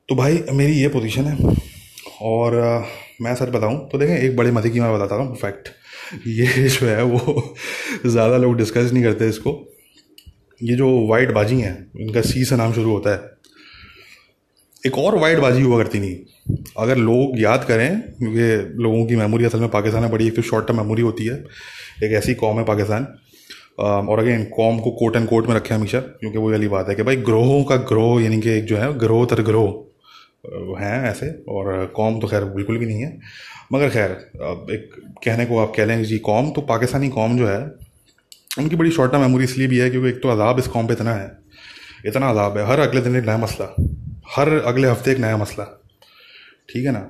तो 0.10 0.16
भाई 0.16 0.44
मेरी 0.52 0.82
ये 0.82 0.88
पोजीशन 0.88 1.24
है। 1.24 1.56
और 2.22 2.60
आ, 2.60 2.80
मैं 3.22 3.36
सच 3.36 3.50
बताऊँ 3.50 3.90
तो 3.90 3.98
देखें 3.98 4.16
एक 4.16 4.36
बड़े 4.38 4.52
मज़े 4.52 4.70
की 4.70 4.80
मैं 4.80 4.94
बताता 4.94 5.16
हूँ। 5.16 5.36
फैक्ट 5.36 5.70
ये 6.28 6.68
जो 6.70 6.88
है 6.88 7.04
वो 7.04 7.56
ज़्यादा 8.06 8.38
लोग 8.38 8.58
डिस्कस 8.58 8.92
नहीं 8.94 9.04
करते 9.04 9.30
इसको। 9.30 9.52
ये 10.62 10.76
जो 10.76 10.90
वाइट 11.08 11.32
बाजी 11.32 11.60
हैं, 11.60 11.92
इनका 11.98 12.22
सी 12.22 12.44
से 12.46 12.56
नाम 12.56 12.74
शुरू 12.74 12.92
होता 12.92 13.14
है। 13.14 13.32
एक 14.84 14.98
और 14.98 15.18
वाइट 15.18 15.40
बाजी 15.40 15.62
हुआ 15.62 15.78
करती 15.78 16.00
नहीं 16.00 16.16
अगर 16.78 16.98
लोग 16.98 17.40
याद 17.40 17.64
करें, 17.64 18.02
क्योंकि 18.20 18.82
लोगों 18.84 19.06
की 19.06 19.16
मेमोरी 19.16 19.46
असल 19.46 19.60
में 19.60 19.70
पाकिस्तान 19.70 20.02
में 20.02 20.12
बड़ी, 20.12 20.28
एक 20.28 20.36
तो 20.36 20.42
शॉर्ट 20.42 20.68
टर्म 20.68 20.78
मेमोरी 20.78 21.02
होती 21.02 21.26
है। 21.26 21.36
एक 22.04 22.12
ऐसी 22.12 22.34
कॉम 22.34 22.58
है 22.58 22.66
पाकिस्तान। 22.66 23.08
और 23.80 24.20
अगेन, 24.20 24.44
कॉम 24.56 24.80
को 24.80 24.92
कोट 24.92 25.16
एंड 25.16 25.28
कोट 25.28 25.48
में 25.48 25.56
रखें 25.56 25.76
हमेशा, 25.76 26.00
क्योंकि 26.00 26.38
वो 26.38 26.52
वाली 26.52 26.68
बात 26.68 26.90
है 26.90 26.96
कि 26.96 27.04
भाई 27.04 27.16
ग्रोहों 27.16 27.64
का 27.64 27.76
ग्रोह, 27.76 28.24
यानी 28.24 28.40
कि 28.42 28.50
एक 28.50 28.66
जो 28.66 28.78
है, 28.78 28.94
ग्रोह 28.98 29.26
तर 29.26 29.42
ग्रोह। 29.42 29.72
हैं 30.46 31.04
ऐसे, 31.10 31.30
और 31.50 31.86
कॉम 31.96 32.20
तो 32.20 32.28
खैर 32.28 32.44
बिल्कुल 32.56 32.78
भी 32.78 32.86
नहीं 32.86 33.02
है। 33.02 33.20
मगर 33.74 33.90
खैर 33.90 34.12
एक 34.72 34.90
कहने 35.24 35.46
को 35.46 35.58
आप 35.60 35.74
कह 35.76 35.86
लें 35.86 36.04
जी, 36.04 36.18
कौम 36.20 36.52
तो 36.52 36.62
पाकिस्तानी 36.64 37.10
कौम 37.10 37.38
जो 37.38 37.48
है 37.48 37.60
उनकी 38.60 38.76
बड़ी 38.76 38.92
शॉर्ट 38.92 39.12
टर्म 39.12 39.22
मेमोरी 39.22 39.44
इसलिए 39.44 39.68
भी 39.68 39.78
है 39.78 39.90
क्योंकि 39.90 40.10
एक 40.10 40.22
तो 40.24 40.30
अजाब 40.30 40.60
इस 40.60 40.68
कौम 40.68 40.88
पे 40.88 40.94
इतना 40.94 41.14
है, 41.14 41.32
इतना 42.06 42.30
अजाब 42.30 42.58
है, 42.58 42.66
हर 42.68 42.80
अगले 42.80 43.02
दिन 43.02 43.16
एक 43.16 43.26
नया 43.26 43.38
मसला, 43.38 43.66
हर 44.36 44.50
अगले 44.54 44.88
हफ़्ते 44.88 45.12
एक 45.12 45.18
नया 45.20 45.38
मसला, 45.38 45.64
ठीक 46.70 46.86
है 46.86 46.92
ना? 46.92 47.10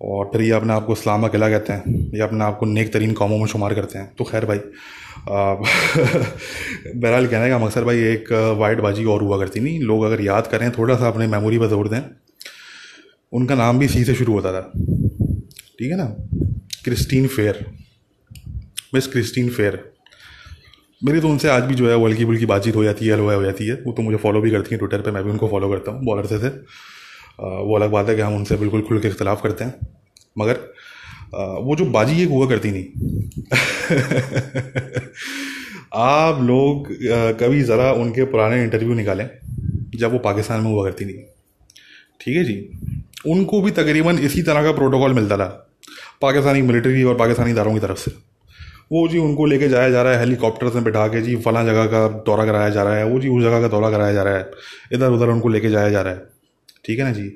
और 0.00 0.30
फिर 0.32 0.42
ये 0.42 0.50
अपने 0.52 0.72
आप 0.72 0.84
को 0.86 0.92
इस्लाम 0.92 1.24
अकेला 1.24 1.48
कहते 1.50 1.72
हैं, 1.72 1.82
ये 2.14 2.20
अपने 2.22 2.44
आपको 2.44 2.66
नेक 2.66 2.92
तरीन 2.92 3.12
कौमों 3.14 3.38
में 3.38 3.46
शुमार 3.46 3.74
करते 3.74 3.98
हैं। 3.98 4.14
तो 4.18 4.24
खैर 4.24 4.44
भाई 4.46 4.58
बहरहाल 5.28 7.26
कहने 7.26 7.48
का 7.50 7.58
मकसद 7.58 7.82
भाई, 7.84 7.98
एक 8.04 8.32
वाइट 8.58 8.80
बाजी 8.80 9.04
और 9.06 9.22
हुआ 9.22 9.38
करती 9.38 9.60
नहीं। 9.60 9.80
लोग 9.82 10.04
अगर 10.04 10.20
याद 10.22 10.46
करें, 10.46 10.70
थोड़ा 10.72 10.96
सा 10.96 11.08
अपने 11.08 11.26
मेमोरी 11.28 11.58
पर 11.58 11.66
जोड़ 11.68 11.88
दें 11.88 12.00
उनका 13.32 13.54
नाम 13.54 13.78
भी 13.78 13.88
सी 13.88 14.04
से 14.04 14.14
शुरू 14.14 14.32
होता 14.32 14.52
था। 14.52 14.60
ठीक 15.78 15.90
है 15.90 15.96
ना? 15.96 16.04
Christine 16.84 17.26
Fair. 17.28 17.64
Miss 18.94 19.06
Christine 19.06 19.48
Fair. 19.50 19.78
मेरी 21.02 21.20
तो 21.20 21.28
उनसे 21.28 21.48
आज 21.48 21.62
भी 21.62 21.74
जो 21.74 21.88
है 21.88 21.96
वल्की 21.96 22.24
बुल्की 22.24 22.46
बातचीत 22.46 22.76
हो 22.76 22.84
जाती 22.84 23.06
है 23.06 23.12
हलवा 23.12 23.34
हो 23.34 23.42
जाती 23.42 23.66
है। 23.66 23.74
वो 23.84 23.92
तो 23.92 24.02
मुझे 24.02 24.16
फॉलो 24.18 24.40
भी 24.40 24.50
करती 24.50 24.70
हैं 24.70 24.78
ट्विटर 24.78 25.00
पे, 25.00 25.10
मैं 25.10 25.22
भी 25.24 25.30
उनको 25.30 25.48
फॉलो 25.48 25.68
करता 25.70 25.92
हूँ 25.92 26.04
बॉलर 26.04 26.26
से 26.26 26.38
थे 26.38 26.48
वो 27.38 27.76
अलग 27.76 27.90
बात 27.90 28.08
है 28.08 28.14
कि 28.16 28.22
हम 28.22 28.34
उनसे 28.36 28.56
बिल्कुल 28.56 28.82
खुल 28.82 28.98
के 29.00 29.08
इख्तलाफ 29.08 29.42
करते 29.42 29.64
हैं। 29.64 29.74
मगर 30.38 30.56
वो 31.64 31.76
जो 31.76 31.84
बाजी 31.90 32.22
एक 32.22 32.28
हुआ 32.28 32.46
करती 32.48 32.70
नहीं 32.70 32.84
आप 35.94 36.42
लोग 36.42 36.88
कभी 37.40 37.62
ज़रा 37.62 37.92
उनके 37.94 38.24
पुराने 38.26 38.62
इंटरव्यू 38.62 38.94
निकालें, 38.94 39.28
जब 39.94 40.12
वो 40.12 40.18
पाकिस्तान 40.20 40.60
में 40.60 40.70
हुआ 40.70 40.84
करती 40.84 41.04
नहीं 41.04 41.16
ठीक 42.20 42.36
है 42.36 42.44
जी? 42.44 42.54
उनको 43.24 43.60
भी 43.62 43.70
तकरीबन 43.72 44.18
इसी 44.20 44.42
तरह 44.42 44.62
का 44.62 44.72
प्रोटोकॉल 44.72 45.14
मिलता 45.14 45.36
था, 45.36 45.46
पाकिस्तानी 46.22 46.62
मिलिट्री 46.62 47.02
और 47.02 47.14
पाकिस्तानी 47.16 47.50
इदारों 47.50 47.72
की 47.74 47.80
तरफ़ 47.80 47.98
से। 47.98 48.10
वो 48.92 49.06
जी 49.08 49.18
उनको 49.18 49.46
लेके 49.46 49.68
जाया 49.68 49.90
जा 49.90 50.02
रहा 50.02 50.12
है 50.12 50.18
हेलीकॉप्टर 50.20 50.66
में 50.66 50.84
बैठा 50.84 51.06
के 51.08 51.20
जी 51.22 51.36
फला 51.38 51.62
जगह 51.64 51.86
का 51.86 52.06
दौरा 52.26 52.44
कराया 52.44 52.68
जा 52.70 52.82
रहा 52.82 52.94
है, 52.94 53.04
वो 53.04 53.20
जी 53.20 53.28
उस 53.28 53.42
जगह 53.42 53.60
का 53.60 53.68
दौरा 53.68 53.90
कराया 53.90 54.12
जा 54.12 54.22
रहा 54.22 54.34
है 54.34 54.50
इधर 54.92 55.10
उधर 55.10 55.28
उनको 55.28 55.48
लेके 55.48 55.70
जाया 55.70 55.90
जा 55.90 56.02
रहा 56.02 56.12
है। 56.12 56.22
ठीक 56.84 56.98
है 56.98 57.04
ना 57.04 57.12
जी? 57.12 57.28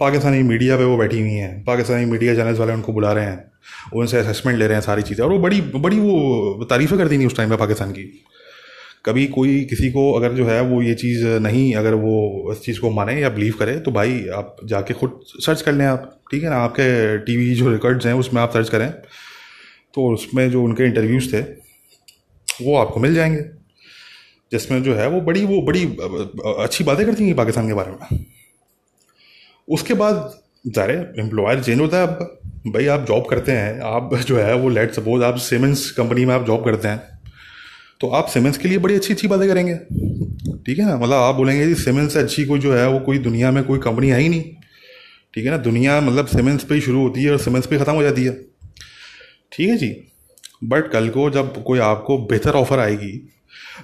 पाकिस्तानी 0.00 0.42
मीडिया 0.44 0.76
पे 0.76 0.84
वो 0.84 0.96
बैठी 0.96 1.20
हुई 1.20 1.30
हैं, 1.30 1.62
पाकिस्तानी 1.64 2.04
मीडिया 2.06 2.34
चैनल्स 2.34 2.58
वाले 2.58 2.72
उनको 2.72 2.92
बुला 2.92 3.12
रहे 3.12 3.24
हैं, 3.24 3.44
उनसे 3.94 4.18
असेसमेंट 4.18 4.58
ले 4.58 4.66
रहे 4.66 4.74
हैं 4.74 4.82
सारी 4.82 5.02
चीज़ें, 5.02 5.24
और 5.24 5.32
वो 5.32 5.38
बड़ी 5.38 5.60
बड़ी 5.60 5.98
वो 5.98 6.64
तारीफ़ें 6.70 6.98
करती 6.98 7.16
नहीं 7.16 7.26
उस 7.26 7.36
टाइम 7.36 7.50
पर 7.50 7.56
पाकिस्तान 7.56 7.92
की। 7.92 8.02
कभी 9.06 9.26
कोई 9.26 9.60
किसी 9.64 9.90
को 9.90 10.12
अगर 10.12 10.32
जो 10.32 10.46
है 10.46 10.60
वो 10.62 10.80
ये 10.82 10.94
चीज़ 10.94 11.26
नहीं, 11.26 11.74
अगर 11.74 11.94
वो 11.94 12.52
इस 12.52 12.60
चीज़ 12.60 12.80
को 12.80 12.90
माने 12.90 13.20
या 13.20 13.28
बिलीव 13.28 13.54
करे 13.58 13.78
तो 13.80 13.90
भाई 13.90 14.24
आप 14.34 14.56
जाके 14.64 14.94
खुद 14.94 15.20
सर्च 15.24 15.62
कर 15.62 15.72
लें 15.72 15.84
आप, 15.86 16.20
ठीक 16.30 16.42
है 16.42 16.50
ना? 16.50 16.56
आपके 16.56 17.18
टीवी 17.18 17.54
जो 17.54 17.70
रिकॉर्ड्स 17.72 18.06
हैं, 18.06 18.14
उसमें 18.14 18.40
आप 18.42 18.52
सर्च 18.52 18.68
करें। 18.68 18.90
तो 19.94 20.12
उसमें 20.14 20.50
जो 20.50 20.62
उनके 20.62 20.84
इंटरव्यूज़ 20.84 21.32
थे, 21.34 21.40
वो 22.62 22.76
आपको 22.76 23.00
मिल 23.00 23.14
जाएँगे। 23.14 23.42
जिसमें 24.52 24.82
जो 24.82 24.94
है 24.94 25.08
वो 25.08 25.20
बड़ी 25.20 25.44
वो 25.44 25.60
बड़ी 25.62 25.84
अच्छी 26.58 26.84
बातें 26.84 27.04
करती 27.06 27.26
हैं 27.26 27.36
पाकिस्तान 27.36 27.68
के 27.68 27.74
बारे 27.74 27.92
में। 27.92 28.24
उसके 29.68 29.94
बाद 29.94 30.30
ज़ाहिर 30.66 31.14
एम्प्लॉयर 31.18 31.62
चेंज 31.62 31.80
होता 31.80 31.96
है 31.96 32.06
अब। 32.06 32.38
भाई 32.66 32.86
आप 32.86 33.06
जॉब 33.06 33.26
करते 33.26 33.52
हैं, 33.52 33.80
आप 33.80 34.14
जो 34.18 34.38
है 34.38 34.54
वो 34.54 34.68
लेट 34.68 34.92
सपोज़ 34.92 35.24
आप 35.24 35.36
सीमेंस 35.40 35.90
कंपनी 35.90 36.24
में 36.24 36.34
आप 36.34 36.46
जॉब 36.46 36.64
करते 36.64 36.88
हैं। 36.88 37.15
तो 38.00 38.08
आप 38.08 38.26
सीमेंस 38.26 38.58
के 38.58 38.68
लिए 38.68 38.78
बड़ी 38.78 38.94
अच्छी 38.94 39.12
अच्छी 39.14 39.28
बातें 39.28 39.48
करेंगे। 39.48 39.74
ठीक 40.66 40.78
है 40.78 40.86
ना? 40.86 40.96
मतलब 40.96 41.12
आप 41.12 41.34
बोलेंगे 41.34 41.66
जी 41.66 41.74
सीमेंस 41.74 42.12
से 42.12 42.18
अच्छी 42.18 42.44
कोई 42.44 42.58
जो 42.58 42.74
है, 42.74 42.88
वो 42.88 42.98
कोई 43.00 43.18
दुनिया 43.18 43.50
में 43.50 43.64
कोई 43.64 43.78
कंपनी 43.78 44.08
है 44.08 44.20
ही 44.20 44.28
नहीं। 44.28 44.42
ठीक 45.34 45.44
है 45.44 45.50
ना? 45.50 45.56
दुनिया 45.56 46.00
मतलब 46.00 46.26
सीमेंस 46.26 46.64
पे 46.64 46.74
ही 46.74 46.80
शुरू 46.80 47.02
होती 47.02 47.22
है 47.22 47.30
और 47.30 47.38
सीमेंस 47.38 47.66
पे 47.66 47.78
ख़त्म 47.78 47.92
हो 47.92 48.02
जाती 48.02 48.24
है। 48.24 48.32
ठीक 49.52 49.68
है 49.68 49.76
जी? 49.76 49.96
बट 50.64 50.90
कल 50.90 51.08
को 51.08 51.30
जब 51.30 51.62
कोई 51.62 51.78
आपको 51.78 52.18
बेहतर 52.18 52.50
ऑफ़र 52.50 52.78
आएगी 52.78 53.28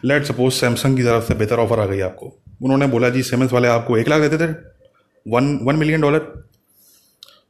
लेट 0.04 0.24
सपोज़ 0.24 0.54
सैमसंग 0.54 0.96
की 0.96 1.02
तरफ़ 1.02 1.24
से 1.24 1.34
बेहतर 1.34 1.56
ऑफ़र 1.56 1.80
आ 1.80 1.86
गई 1.86 2.00
आपको। 2.00 2.36
उन्होंने 2.62 2.86
बोला, 2.86 3.08
जी 3.10 3.22
सीमेंस 3.22 3.52
वाले 3.52 3.68
आपको 3.68 3.98
एक 3.98 4.08
लाख 4.08 4.20
देते 4.20 4.38
थे। 4.38 4.52
वन 5.26 5.58
वन 5.62 5.76
मिलियन 5.76 6.00
डॉलर 6.00 6.48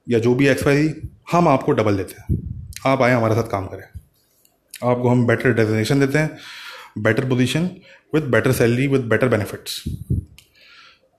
या 0.08 0.18
जो 0.18 0.34
भी 0.34 0.48
एक्स 0.48 0.66
वाई 0.66 0.94
हम 1.32 1.48
आपको 1.48 1.72
डबल 1.72 1.96
देते 1.96 2.14
हैं। 2.18 2.38
आप 2.86 3.02
आए, 3.02 3.12
हमारे 3.12 3.34
साथ 3.34 3.42
काम 3.42 3.66
करें। 3.66 4.01
आपको 4.84 5.08
हम 5.08 5.26
बेटर 5.26 5.52
डेजिनेशन 5.54 6.00
देते 6.00 6.18
हैं 6.18 6.30
better 6.98 7.28
position 7.28 7.70
with 8.14 8.22
better 8.22 8.52
salary 8.52 8.86
with 8.86 9.00
better 9.00 9.28
benefits 9.28 9.82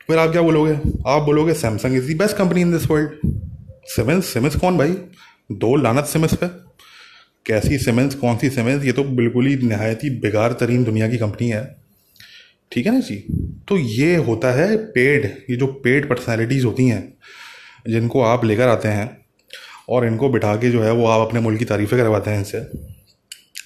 फिर 0.08 0.17
आप 0.17 0.32
क्या 0.32 0.41
बोलोगे? 0.41 0.74
आप 1.08 1.22
बोलोगे 1.22 1.53
Samsung 1.53 1.96
is 1.96 2.08
the 2.08 2.13
best 2.13 2.38
company 2.38 2.62
in 2.62 2.72
this 2.72 2.89
world 2.91 3.39
Siemens 3.86 4.25
Siemens 4.25 4.55
कौन 4.55 4.77
भाई? 4.77 4.91
दो 5.51 5.75
लानत 5.75 6.05
सिमेंस 6.05 6.34
पे। 6.34 6.48
कैसी 7.46 7.77
सिमेंस 7.77 8.15
कौन 8.15 8.38
सी 8.38 8.50
सिमेंस 8.50 8.84
ये 8.86 8.91
तो 8.91 9.03
बिल्कुल 9.03 9.48
ही 9.48 9.55
नहायत 9.67 10.03
ही 10.03 10.10
बेकार 10.20 10.53
तरीन 10.53 10.84
दुनिया 10.84 11.10
की 11.10 11.17
कंपनी 11.17 11.50
है। 11.50 11.63
ठीक 12.72 12.86
है 12.86 12.93
ना 12.93 13.00
जी? 13.00 13.15
तो 13.67 13.77
ये 13.77 14.15
होता 14.15 14.51
है 14.51 14.77
पेड 14.77 15.25
ये 15.50 15.55
जो 15.55 15.67
पेड 15.67 16.10
पर्सनैलिटीज़ 16.10 16.65
होती 16.65 16.88
हैं, 16.88 17.13
जिनको 17.88 18.22
आप 18.22 18.46
लेकर 18.46 18.67
आते 18.67 18.88
हैं, 18.88 19.17
और 19.89 20.05
इनको 20.08 20.29
बिठा 20.29 20.55
के 20.55 20.70
जो 20.72 20.84
है 20.84 20.91
वो 20.91 21.08
आप 21.08 21.27
अपने 21.27 21.39
मुल्क 21.39 21.60
की 21.60 21.65
तारीफ़ें 21.65 22.00
करवाते 22.01 22.32
हैं 22.32 22.38
इनसे। 22.38 22.60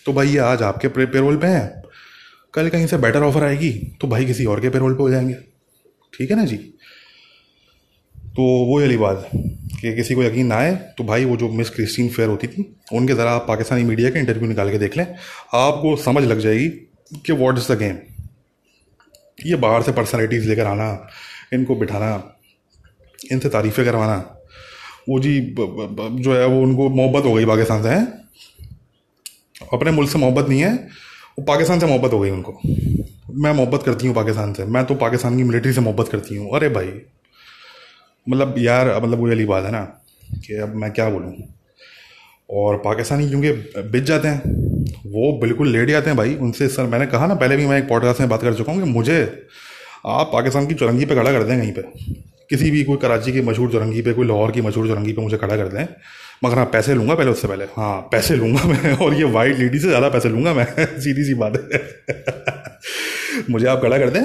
तो 0.07 0.13
भाई 0.13 0.27
ये 0.27 0.37
आज 0.39 0.61
आपके 0.63 0.87
पेरोल 0.87 1.37
पे 1.37 1.47
हैं। 1.47 1.81
कल 2.53 2.69
कहीं 2.69 2.85
से 2.87 2.97
बेटर 2.97 3.23
ऑफ़र 3.23 3.43
आएगी 3.43 3.71
तो 4.01 4.07
भाई 4.07 4.25
किसी 4.25 4.45
और 4.45 4.59
के 4.61 4.69
पेरोल 4.69 4.93
पे 4.93 5.03
हो 5.03 5.09
जाएँगे। 5.09 5.33
ठीक 6.13 6.29
है 6.31 6.37
ना 6.37 6.45
जी? 6.45 6.57
तो 8.15 8.43
वो 8.65 8.79
वाली 8.79 8.97
बात, 8.97 9.29
कि 9.33 9.93
किसी 9.95 10.15
को 10.15 10.23
यकीन 10.23 10.47
ना 10.47 10.55
आए 10.55 10.73
तो 10.97 11.03
भाई 11.03 11.25
वो 11.25 11.35
जो 11.37 11.49
मिस 11.49 11.69
क्रिस्टीन 11.69 12.09
फेयर 12.09 12.29
होती 12.29 12.47
थी, 12.47 12.65
उनके 12.93 13.13
ज़रा 13.13 13.31
आप 13.31 13.45
पाकिस्तानी 13.47 13.83
मीडिया 13.83 14.09
के 14.09 14.19
इंटरव्यू 14.19 14.47
निकाल 14.49 14.71
के 14.71 14.77
देख 14.77 14.97
लें। 14.97 15.05
आपको 15.55 15.95
समझ 15.95 16.23
लग 16.23 16.39
जाएगी 16.39 16.69
कि 17.25 17.33
वॉट 17.33 17.57
इज़ 17.57 17.71
द 17.73 17.77
गेम 17.79 17.97
ये 19.45 19.55
बाहर 19.57 19.81
से 19.83 19.91
पर्सनैलिटीज़ 19.91 20.47
लेकर 20.49 20.65
आना, 20.65 21.07
इनको 21.53 21.75
बिठाना, 21.75 22.13
इनसे 23.31 23.49
तारीफ़ें 23.49 23.85
करवाना, 23.85 24.17
वो 25.09 25.19
जी 25.19 25.39
जो 25.41 26.33
है 26.33 26.45
वो 26.45 26.61
उनको 26.61 26.89
मोहब्बत 26.91 27.25
हो 27.25 27.33
गई 27.33 27.45
पाकिस्तान 27.45 27.83
से, 27.83 27.89
हैं? 27.89 28.26
अपने 29.73 29.91
मुल्क 29.91 30.09
से 30.09 30.19
मोहब्बत 30.19 30.49
नहीं 30.49 30.59
है, 30.61 30.73
वो 31.39 31.43
पाकिस्तान 31.45 31.79
से 31.79 31.85
मोहब्बत 31.85 32.13
हो 32.13 32.19
गई 32.19 32.29
उनको। 32.29 32.59
मैं 33.33 33.51
मोहब्बत 33.53 33.83
करती 33.83 34.07
हूँ 34.07 34.15
पाकिस्तान 34.15 34.53
से। 34.53 34.65
मैं 34.65 34.85
तो 34.85 34.95
पाकिस्तान 34.95 35.37
की 35.37 35.43
मिलिट्री 35.43 35.73
से 35.73 35.81
मोहब्बत 35.81 36.07
करती 36.07 36.35
हूँ। 36.35 36.55
अरे 36.55 36.69
भाई 36.69 36.91
मतलब 38.27 38.55
यार 38.57 38.95
मतलब 38.95 39.19
वो 39.19 39.27
वाली 39.27 39.45
बात 39.45 39.65
है 39.65 39.71
ना, 39.71 39.81
कि 40.45 40.53
अब 40.53 40.75
मैं 40.75 40.91
क्या 40.91 41.09
बोलूँ? 41.09 41.33
और 42.49 42.77
पाकिस्तानी 42.77 43.27
क्योंकि 43.29 43.81
बिज 43.91 44.03
जाते 44.03 44.27
हैं, 44.27 44.41
वो 45.05 45.31
बिल्कुल 45.39 45.67
लेट 45.67 45.89
जाते 45.89 46.09
हैं 46.09 46.17
भाई। 46.17 46.35
उनसे 46.35 46.67
सर, 46.67 46.85
मैंने 46.85 47.05
कहा 47.05 47.27
ना, 47.27 47.35
पहले 47.35 47.57
भी 47.57 47.65
मैं 47.65 47.77
एक 47.77 47.87
पॉडकास्ट 47.89 48.19
में 48.19 48.29
बात 48.29 48.41
कर 48.41 48.53
चुका 48.53 48.71
हूँ 48.71 48.83
कि 48.83 48.89
मुझे, 48.89 49.21
आप 50.05 50.29
पाकिस्तान 50.33 50.67
की 50.67 50.73
चुरंगी 50.73 51.05
पे 51.05 51.15
खड़ा 51.15 51.31
कर 51.31 51.43
दें 51.43 51.59
कहीं 51.59 51.71
पे। 51.71 51.81
किसी 52.49 52.71
भी 52.71 52.83
कोई 52.83 52.97
कराची 52.97 53.31
की 53.31 53.41
मशहूर 53.41 53.71
चुरंगी 53.71 54.01
पे, 54.01 54.13
कोई 54.13 54.27
लाहौर 54.27 54.51
की 54.51 54.61
मशहूर 54.61 54.87
चुरंगी 54.87 55.13
पे 55.13 55.21
मुझे 55.21 55.37
खड़ा 55.37 55.55
कर 55.57 55.67
दें। 55.67 55.85
मगर 56.41 56.57
हाँ 56.57 56.65
पैसे 56.65 56.93
लूँगा 56.93 57.15
पहले 57.15 57.31
उससे 57.31 57.47
पहले। 57.47 57.65
हाँ 57.75 57.99
पैसे 58.11 58.35
लूँगा 58.35 58.63
मैं, 58.63 58.93
और 58.95 59.13
ये 59.13 59.23
वाइट 59.23 59.57
लेडी 59.59 59.79
से 59.79 59.87
ज़्यादा 59.87 60.09
पैसे 60.09 60.29
लूँगा 60.29 60.53
मैं 60.53 60.65
सीधी 61.01 61.23
सी 61.23 61.33
बात 61.33 61.53
है। 61.55 63.43
मुझे 63.49 63.67
आप 63.67 63.81
खड़ा 63.81 63.97
कर 63.97 64.09
दें, 64.09 64.21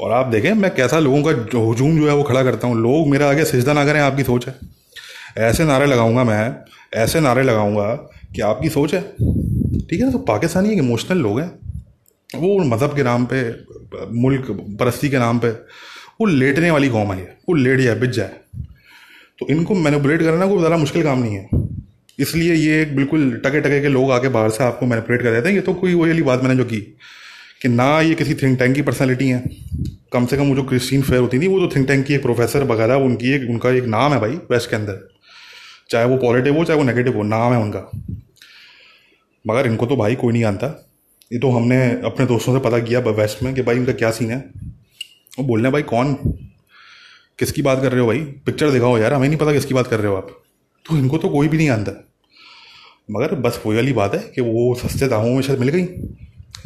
और 0.00 0.12
आप 0.12 0.26
देखें 0.26 0.52
मैं 0.54 0.74
कैसा 0.74 0.98
लोगों 0.98 1.22
का 1.22 1.30
हजूम 1.70 1.98
जो 1.98 2.08
है 2.08 2.14
वो 2.14 2.22
खड़ा 2.22 2.42
करता 2.42 2.68
हूँ। 2.68 2.76
लोग 2.82 3.08
मेरा 3.08 3.28
आगे 3.30 3.44
सिजदा 3.44 3.72
ना 3.72 3.84
करें, 3.84 4.00
आपकी 4.00 4.22
सोच 4.22 4.46
है। 4.48 4.54
ऐसे 5.38 5.64
नारे 5.64 5.86
लगाऊँगा 5.86 6.24
मैं, 6.24 6.54
ऐसे 6.94 7.20
नारे 7.20 7.42
लगाऊँगा 7.42 7.94
कि 8.34 8.40
आपकी 8.42 8.68
सोच 8.68 8.94
है। 8.94 9.00
ठीक 9.00 10.00
है 10.00 10.04
ना 10.04 10.10
तो 10.12 10.18
पाकिस्तानी 10.26 10.72
एक 10.72 10.78
इमोशनल 10.78 11.18
लोग 11.18 11.40
हैं। 11.40 11.48
वो 12.30 12.58
मज़हब 12.64 12.96
के 12.96 13.02
नाम 13.02 13.26
पे, 13.26 13.42
मुल्क, 14.12 14.46
परस्ती 14.80 15.08
के 15.10 15.18
नाम 15.18 15.38
पे, 15.38 15.48
वो 15.48 16.26
लेटने 16.26 16.70
वाली 16.70 16.88
कौम 16.88 17.12
है 17.12 17.22
वो 17.48 17.54
लेट 17.54 17.80
जाए, 17.80 17.94
बिज 17.94 18.10
जाए। 18.10 18.30
तो 19.40 19.46
इनको 19.50 19.74
मैनिपुलेट 19.76 20.22
करना 20.22 20.46
कोई 20.46 20.58
ज़्यादा 20.58 20.76
मुश्किल 20.76 21.02
काम 21.02 21.18
नहीं 21.18 21.36
है। 21.36 21.48
इसलिए 22.18 22.54
ये 22.54 22.80
एक 22.82 22.94
बिल्कुल 22.96 23.30
टके 23.44 23.60
टके 23.60 23.80
के 23.80 23.88
लोग 23.88 24.10
आके 24.12 24.28
बाहर 24.28 24.50
से 24.50 24.64
आपको 24.64 24.86
मैनिपुलेट 24.86 25.22
कर 25.22 25.32
देते 25.32 25.48
हैं। 25.48 25.54
ये 25.56 25.62
तो 25.62 25.74
कोई 25.74 25.94
वही 25.94 26.22
बात 26.22 26.42
मैंने 26.42 26.56
जो 26.56 26.64
की, 26.64 26.80
कि 27.62 27.68
ना 27.68 28.00
ये 28.00 28.14
किसी 28.14 28.34
थिंक 28.34 28.58
टैंक 28.58 28.74
की 28.74 28.82
पर्सनैलिटी 28.82 29.28
है। 29.28 29.44
कम 30.12 30.26
से 30.26 30.36
कम 30.36 30.48
वो 30.48 30.54
जो 30.54 30.62
क्रिस्टीन 30.64 31.02
फेयर 31.02 31.20
होती 31.20 31.38
थी, 31.40 31.46
वो 31.46 31.58
तो 31.60 31.68
थिंक 31.76 31.86
टैंक 31.88 32.04
की 32.06 32.14
एक 32.14 32.22
प्रोफेसर 32.22 32.64
वगैरह, 32.64 32.94
उनकी 32.96 33.32
एक, 33.32 33.48
उनका 33.50 33.70
एक 33.70 33.84
नाम 33.86 34.12
है 34.12 34.20
भाई 34.20 34.38
वेस्ट 34.50 34.70
के 34.70 34.76
अंदर। 34.76 35.08
चाहे 35.90 36.04
वो 36.04 36.16
पॉजिटिव 36.16 36.56
हो, 36.56 36.64
चाहे 36.64 36.78
वो 36.78 36.84
नेगेटिव 36.84 37.16
हो, 37.16 37.22
नाम 37.22 37.52
है 37.52 37.58
उनका। 37.58 37.90
मगर 39.44 39.66
इनको 39.66 39.86
तो 39.86 39.96
भाई 39.96 40.14
कोई 40.14 40.32
नहीं 40.32 40.42
जानता। 40.42 40.66
ये 41.30 41.38
तो 41.38 41.50
हमने 41.50 41.76
अपने 42.04 42.26
दोस्तों 42.26 42.54
से 42.54 42.60
पता 42.60 42.78
किया 42.78 43.00
वेस्ट 43.00 43.42
में 43.42 43.54
कि 43.54 43.62
भाई 43.62 43.76
इनका 43.76 43.92
क्या 43.92 44.10
सीन 44.10 44.30
है। 44.30 44.38
वो 45.38 45.44
बोल 45.44 45.62
रहे 45.62 45.72
भाई 45.72 45.82
कौन? 45.82 46.14
किसकी 47.40 47.62
बात 47.62 47.80
कर 47.82 47.92
रहे 47.92 48.00
हो 48.00 48.06
भाई? 48.06 48.18
पिक्चर 48.46 48.70
दिखाओ 48.70 48.96
यार 48.98 49.12
हमें 49.12 49.28
नहीं 49.28 49.38
पता 49.38 49.52
किसकी 49.52 49.74
बात 49.74 49.86
कर 49.86 50.00
रहे 50.00 50.08
हो 50.08 50.16
आप। 50.16 50.28
तो 50.86 50.96
इनको 50.96 51.18
तो 51.18 51.28
कोई 51.28 51.48
भी 51.48 51.56
नहीं 51.56 51.66
जानता। 51.66 51.92
मगर 53.10 53.34
बस 53.34 53.62
वही 53.66 53.76
वाली 53.76 53.92
बात 53.92 54.14
है 54.14 54.20
कि 54.34 54.40
वो 54.40 54.74
सस्ते 54.74 55.06
दामों 55.08 55.34
में 55.34 55.42
शायद 55.42 55.58
मिल 55.58 55.68
गई। 55.68 55.84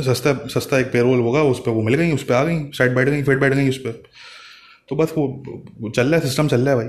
सस्ता 0.04 0.32
सस्ता 0.48 0.78
एक 0.78 0.86
पेरोल 0.86 1.20
होगा 1.20 1.42
उस 1.42 1.60
पर 1.60 1.70
वो 1.70 1.82
मिल 1.82 1.94
गई 1.94 2.12
उस 2.12 2.22
पर 2.22 2.34
आ 2.34 2.42
गई 2.44 2.58
साइड 2.74 2.94
बैठ 2.94 3.08
गई 3.08 3.22
फिट 3.22 3.38
बैठ 3.38 3.52
गई 3.52 3.68
उस 3.68 3.78
पर 3.78 4.02
तो 4.88 4.96
बस 4.96 5.12
वो, 5.18 5.90
चल 5.90 6.06
रहा 6.06 6.14
है 6.14 6.20
सिस्टम 6.20 6.48
चल 6.48 6.60
रहा 6.60 6.70
है 6.70 6.76
भाई। 6.76 6.88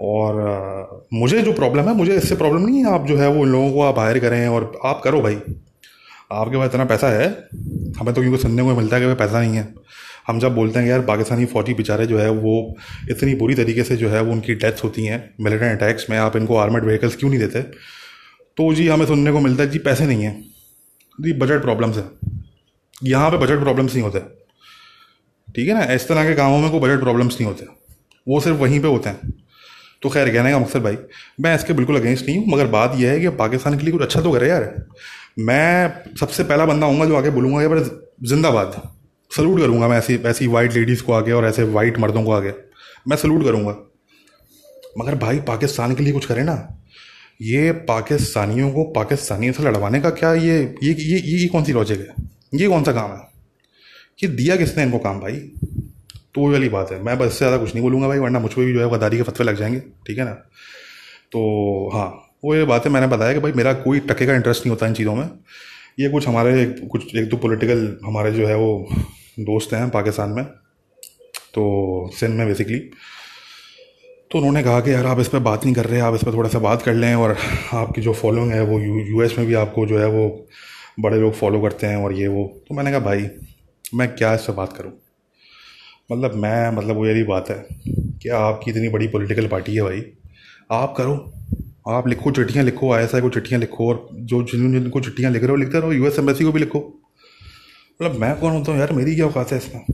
और 0.00 1.06
मुझे 1.14 1.40
जो 1.42 1.52
प्रॉब्लम 1.52 1.88
है 1.88 1.94
मुझे 1.94 2.16
इससे 2.16 2.36
प्रॉब्लम 2.36 2.66
नहीं 2.66 2.78
है 2.78 2.92
आप 2.94 3.06
जो 3.06 3.16
है 3.16 3.28
वो 3.28 3.44
लोगों 3.44 3.72
को 3.72 3.82
आप 3.82 3.98
हायर 3.98 4.18
करें 4.18 4.46
और 4.48 4.78
आप 4.84 5.00
करो 5.04 5.20
भाई। 5.20 5.34
आपके 6.32 6.56
पास 6.56 6.70
इतना 6.70 6.84
पैसा 6.84 7.08
है 7.08 7.28
हमें 7.96 8.14
तो 8.14 8.22
क्योंकि 8.22 8.38
सुनने 8.38 8.62
को 8.62 8.74
मिलता 8.74 8.96
है 8.96 9.02
कि 9.02 9.14
पैसा 9.14 9.40
नहीं 9.40 9.56
है। 9.56 9.74
हम 10.26 10.40
जब 10.40 10.54
बोलते 10.54 10.78
हैं 10.78 10.86
यार 10.86 11.00
पाकिस्तानी 11.00 11.44
फौजी 11.44 11.74
बेचारे 11.74 12.06
जो 12.06 12.18
है 12.18 12.30
वो 12.30 12.76
इतनी 13.10 13.34
बुरी 13.34 13.54
तरीके 13.54 13.84
से 13.84 13.96
जो 13.96 14.08
है 14.08 14.22
वो 14.22 14.32
उनकी 14.32 14.54
डेथ्स 14.54 14.84
होती 14.84 15.04
हैं 15.04 15.34
मिलिट्री 15.40 15.68
अटैक्स 15.68 16.10
में, 16.10 16.18
आप 16.18 16.36
इनको 16.36 16.56
आर्मेड 16.56 16.84
व्हीकल्स 16.84 17.16
क्यों 17.16 17.30
नहीं 17.30 17.40
देते? 17.40 17.62
तो 17.62 18.74
जी 18.74 18.88
हमें 18.88 19.06
सुनने 19.06 19.32
को 19.32 19.40
मिलता 19.40 19.62
है, 19.62 19.70
जी 19.70 19.78
पैसे 19.78 20.06
नहीं 20.06 20.24
हैं। 20.24 20.44
जी 21.20 21.32
बजट 21.32 21.62
प्रॉब्लम्स 21.62 21.96
हैं। 21.96 22.38
यहाँ 23.04 23.30
पे 23.30 23.36
बजट 23.36 23.60
प्रॉब्लम्स 23.60 23.94
नहीं 23.94 24.02
होते। 24.02 24.20
ठीक 25.48 25.68
है 25.68 25.74
ना? 25.74 25.92
इस 25.94 26.08
तरह 26.08 26.28
के 26.28 26.34
कामों 26.34 26.58
में 26.58 26.70
कोई 26.70 26.80
बजट 26.80 27.00
प्रॉब्लम्स 27.00 27.34
नहीं 27.34 27.46
होते। 27.46 27.66
वो 28.28 28.40
सिर्फ़ 28.40 28.58
वहीं 28.58 28.80
पे 28.80 28.88
होते 28.88 29.08
हैं। 29.08 29.32
तो 30.02 30.08
खैर, 30.08 30.28
कहने 30.28 30.50
का 30.50 30.58
मकसद 30.58 30.82
भाई, 30.82 30.96
मैं 31.40 31.54
इसके 31.54 31.72
बिल्कुल 31.72 31.96
अगेंस्ट 31.96 32.26
नहीं 32.26 32.38
हूँ, 32.38 32.46
मगर 32.48 32.66
बात 32.66 32.92
यह 32.96 33.10
है 33.10 33.20
कि 33.20 33.28
पाकिस्तान 33.28 33.78
के 33.78 33.84
लिए 33.84 33.92
कुछ 33.92 34.02
अच्छा 34.02 34.20
तो 34.20 34.32
करे 34.32 34.48
यार। 34.48 34.62
मैं 35.38 36.14
सबसे 36.16 36.44
पहला 36.44 36.66
बंदा 36.66 36.86
हूँ 36.86 37.06
जो 37.06 37.16
आगे 37.16 37.30
बोलूँगा 37.30 37.62
यार 37.62 37.78
जिंदाबाद 38.22 38.80
सल्यूट 39.30 39.60
करूँगा 39.60 39.88
मैं 39.88 39.98
ऐसी 39.98 40.14
ऐसी 40.26 40.46
वाइट 40.46 40.72
लेडीज़ 40.72 41.02
को 41.02 41.12
आगे 41.12 41.32
और 41.32 41.46
ऐसे 41.46 41.62
वाइट 41.62 41.98
मर्दों 41.98 42.24
को 42.24 42.32
आगे 42.32 42.54
मैं 43.08 43.16
सल्यूट 43.16 43.44
करूँगा। 43.44 43.76
मगर 44.98 45.14
भाई 45.14 45.38
पाकिस्तान 45.38 45.94
के 45.94 46.02
लिए 46.02 46.12
कुछ 46.12 46.26
करें 46.26 46.42
ना। 46.44 46.54
ये 47.42 47.72
पाकिस्तानियों 47.72 48.70
को 48.72 48.84
पाकिस्तानियों 48.84 49.52
से 49.52 49.62
लड़वाने 49.62 50.00
का 50.00 50.10
क्या 50.10 50.32
ये 50.34 50.58
ये 50.82 50.92
ये 50.92 51.20
ये, 51.20 51.38
ये 51.38 51.48
कौन 51.48 51.64
सी 51.64 51.72
लॉजिक 51.72 52.00
है? 52.00 52.14
ये 52.54 52.68
कौन 52.68 52.84
सा 52.84 52.92
काम 52.92 53.10
है? 53.10 53.28
ये 54.22 54.28
दिया 54.28 54.56
किसने 54.56 54.82
इनको 54.82 54.98
काम 54.98 55.20
भाई? 55.20 55.36
तो 56.34 56.40
वो 56.40 56.50
वाली 56.52 56.68
बात 56.68 56.92
है। 56.92 57.02
मैं 57.02 57.18
बस 57.18 57.26
इससे 57.26 57.38
ज़्यादा 57.38 57.58
कुछ 57.58 57.74
नहीं 57.74 57.82
बोलूँगा 57.82 58.08
भाई 58.08 58.18
वरना 58.18 58.38
मुझ 58.38 58.52
पर 58.52 58.64
भी 58.64 58.72
जो 58.72 58.80
है 58.80 58.98
गदारी 58.98 59.16
के 59.16 59.22
फतवे 59.22 59.46
लग 59.46 59.56
जाएँगे। 59.56 59.80
ठीक 60.06 60.18
है 60.18 60.24
ना? 60.24 60.32
तो 61.32 61.90
हाँ 61.94 62.27
वो 62.42 62.54
ये 62.54 62.64
बात 62.64 62.86
मैंने 62.86 63.06
बताया 63.06 63.32
कि 63.32 63.40
भाई 63.40 63.52
मेरा 63.52 63.72
कोई 63.72 64.00
टके 64.00 64.26
का 64.26 64.34
इंटरेस्ट 64.34 64.62
नहीं 64.62 64.70
होता 64.70 64.86
इन 64.86 64.94
चीज़ों 64.94 65.14
में। 65.14 65.28
ये 66.00 66.08
कुछ 66.08 66.28
हमारे 66.28 66.64
कुछ, 66.64 67.14
एक 67.16 67.28
दो 67.28 67.36
पॉलिटिकल 67.36 67.98
हमारे 68.04 68.32
जो 68.32 68.46
है 68.46 68.56
वो 68.56 68.88
दोस्त 69.40 69.72
हैं 69.74 69.88
पाकिस्तान 69.90 70.30
में 70.30 70.44
तो 71.54 72.10
सिंध 72.14 72.34
में 72.34 72.46
बेसिकली 72.46 72.78
तो 74.30 74.38
उन्होंने 74.38 74.62
कहा 74.62 74.80
कि 74.80 74.92
यार 74.92 75.06
आप 75.06 75.20
इस 75.20 75.28
पर 75.28 75.38
बात 75.38 75.64
नहीं 75.64 75.74
कर 75.74 75.86
रहे, 75.86 76.00
आप 76.00 76.14
इस 76.14 76.24
पर 76.24 76.32
थोड़ा 76.34 76.48
सा 76.48 76.58
बात 76.58 76.82
कर 76.82 76.94
लें 76.94 77.14
और 77.14 77.36
आपकी 77.74 78.00
जो 78.00 78.12
फॉलोइंग 78.12 78.52
है 78.52 78.62
वो 78.62 78.78
यू 78.80 79.20
में 79.38 79.46
भी 79.46 79.54
आपको 79.54 79.86
जो 79.86 79.98
है 79.98 80.06
वो 80.06 80.48
बड़े 81.00 81.18
लोग 81.20 81.32
फॉलो 81.34 81.60
करते 81.62 81.86
हैं 81.86 81.96
और 81.96 82.12
ये 82.12 82.28
वो। 82.28 82.44
तो 82.68 82.74
मैंने 82.74 82.90
कहा, 82.90 83.00
भाई, 83.00 83.28
मैं 83.94 84.08
क्या 84.14 84.34
इस 84.34 84.40
पर 84.40 84.52
बात 84.52 84.76
करूँ? 84.76 84.92
मतलब 86.12 86.34
मैं 86.34 86.70
मतलब 86.70 86.96
वो 86.96 87.06
यही 87.06 87.22
बात 87.22 87.50
है 87.50 87.66
कि 88.22 88.28
आपकी 88.28 88.70
इतनी 88.70 88.88
बड़ी 88.88 89.08
पॉलिटिकल 89.08 89.46
पार्टी 89.46 89.74
है 89.74 89.82
भाई, 89.82 90.02
आप 90.70 90.94
करो। 90.96 91.16
आप 91.88 92.08
लिखो, 92.08 92.30
चिट्ठियाँ 92.30 92.64
लिखो 92.64 92.92
आई 92.92 93.04
एस 93.04 93.14
आई 93.14 93.20
को 93.20 93.30
चिट्ठियाँ 93.30 93.60
लिखो 93.60 93.88
और 93.88 94.08
जो 94.12 94.42
जिन 94.42 94.72
जिनको 94.72 95.00
चिट्ठियाँ 95.00 95.32
लिख 95.32 95.42
रहे 95.42 95.50
हो, 95.50 95.56
लिखते 95.56 95.80
रहो 95.80 95.92
यूएस 95.92 96.18
एम्बेसी 96.18 96.44
को 96.44 96.52
भी 96.52 96.60
लिखो। 96.60 97.02
मतलब 98.02 98.20
मैं 98.20 98.36
कौन 98.36 98.52
होता 98.52 98.72
हूँ? 98.72 98.80
यार, 98.80 98.92
मेरी 98.92 99.14
क्या 99.14 99.26
औकात 99.26 99.52
है 99.52 99.58
इसमें? 99.58 99.84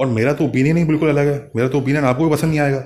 और 0.00 0.06
मेरा 0.06 0.32
तो 0.32 0.44
ओपिनियन 0.44 0.76
ही 0.76 0.84
बिल्कुल 0.84 1.08
अलग 1.08 1.26
है। 1.26 1.50
मेरा 1.56 1.68
तो 1.68 1.78
ओपिनियन 1.78 2.04
आपको 2.04 2.24
भी 2.24 2.30
पसंद 2.30 2.50
नहीं 2.50 2.60
आएगा। 2.60 2.84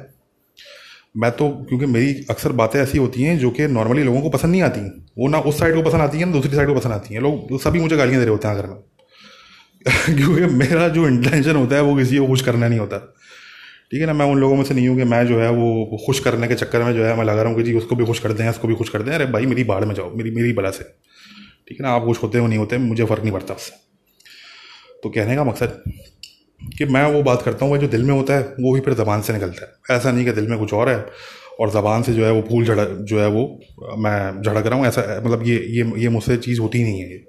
मैं 1.17 1.31
तो 1.31 1.49
क्योंकि 1.69 1.87
मेरी 1.87 2.27
अक्सर 2.31 2.53
बातें 2.53 2.81
ऐसी 2.81 2.99
होती 2.99 3.23
हैं 3.23 3.39
जो 3.39 3.51
कि 3.51 3.67
नॉर्मली 3.67 4.03
लोगों 4.03 4.21
को 4.21 4.31
पसंद 4.31 4.51
नहीं 4.51 4.63
आती। 4.63 5.11
वो 5.19 5.29
ना 5.29 5.39
उस 5.39 5.59
साइड 5.59 5.75
को 5.75 5.83
पसंद 5.83 6.01
आती 6.01 6.19
है, 6.19 6.25
ना 6.25 6.33
दूसरी 6.33 6.57
साइड 6.57 6.69
को 6.69 6.75
पसंद 6.75 6.93
आती 6.93 7.15
हैं। 7.15 7.21
लोग 7.21 7.61
सभी 7.61 7.81
मुझे 7.81 7.97
गालियाँ 7.97 8.19
दे 8.19 8.25
रहे 8.25 8.33
होते 8.33 8.49
हैं 8.49 8.55
अगर 8.55 8.67
में। 8.67 8.77
क्योंकि 10.17 10.55
मेरा 10.55 10.89
जो 10.89 11.09
इंटेंशन 11.09 11.57
होता 11.57 11.77
है, 11.77 11.83
वो 11.83 11.97
किसी 11.97 12.19
को 12.19 12.27
कुछ 12.27 12.41
करना 12.41 12.69
नहीं 12.69 12.79
होता। 12.79 13.15
ठीक 13.93 14.01
है 14.01 14.07
ना, 14.07 14.13
मैं 14.13 14.27
उन 14.27 14.39
लोगों 14.39 14.57
में 14.57 14.63
से 14.65 14.75
नहीं 14.75 14.89
हूँ 14.89 14.97
कि 14.97 15.05
मैं 15.05 15.27
जो 15.27 15.39
है 15.41 15.49
वो 15.51 15.99
खुश 16.07 16.21
करने 16.21 16.49
के 16.49 16.55
चक्कर 16.55 16.83
में 16.83 16.93
जो 16.95 17.05
है, 17.05 17.17
मैं 17.17 17.25
लगा 17.25 17.43
रहा 17.43 17.53
हूँ 17.53 17.57
कि 17.57 17.63
जी 17.63 17.75
उसको 17.75 17.97
भी 17.97 18.05
खुश 18.05 18.19
कर 18.19 18.33
दें, 18.33 18.49
उसको 18.49 18.69
भी 18.69 18.75
खुश 18.75 18.89
कर 18.89 19.03
दें, 19.03 19.13
अरे 19.13 19.27
भाई 19.27 19.47
मेरी 19.47 19.65
बाढ़ 19.65 19.85
में 19.85 19.95
जाओ, 19.95 20.11
मेरी 20.17 20.31
मेरी 20.31 20.53
बला 20.53 20.71
से। 20.71 20.85
ठीक 21.69 21.81
है 21.81 21.83
ना, 21.83 21.91
आप 21.91 22.05
खुश 22.05 22.23
होते 22.23 22.39
हो, 22.39 22.47
नहीं 22.47 22.59
होते, 22.59 22.79
मुझे 22.79 23.05
फ़र्क 23.05 23.23
नहीं 23.23 23.33
पड़ता 23.33 23.55
उससे। 23.55 23.73
तो 25.03 25.11
कहने 25.11 25.37
का 25.37 25.45
मकसद 25.45 25.83
कि 26.61 26.85
मैं 26.87 27.05
वो 27.13 27.23
बात 27.23 27.43
करता 27.43 27.67
हूँ 27.67 27.79
जो 27.79 27.89
दिल 27.89 28.03
में 28.03 28.15
होता 28.15 28.35
है, 28.35 28.43
वो 28.61 28.73
भी 28.75 28.81
फिर 28.81 28.95
ज़बान 28.95 29.23
से 29.23 29.33
निकलता 29.33 29.67
है। 29.67 29.97
ऐसा 29.99 30.13
नहीं 30.13 30.25
कि 30.25 30.33
दिल 30.33 30.49
में 30.49 30.59
कुछ 30.59 30.75
और 30.75 30.89
है 30.89 31.05
और 31.61 31.71
ज़बान 31.71 32.03
से 32.03 32.15
जो 32.15 32.25
है 32.25 32.33
वो 32.33 32.43
फूल 32.43 32.65
झड़, 32.65 32.81
जो 32.81 33.21
है 33.21 33.29
वो, 33.29 33.45
मैं 33.99 34.43
झड़क 34.43 34.67
रहा 34.67 34.79
हूँ, 34.79 34.87
ऐसा 34.87 35.21
मतलब 35.25 35.47
ये 35.47 35.57
ये 35.71 35.91
ये 35.97 36.09
मुझसे 36.09 36.37
चीज़ 36.39 36.61
होती 36.61 36.83
नहीं 36.83 37.01
है 37.01 37.11
ये। 37.11 37.25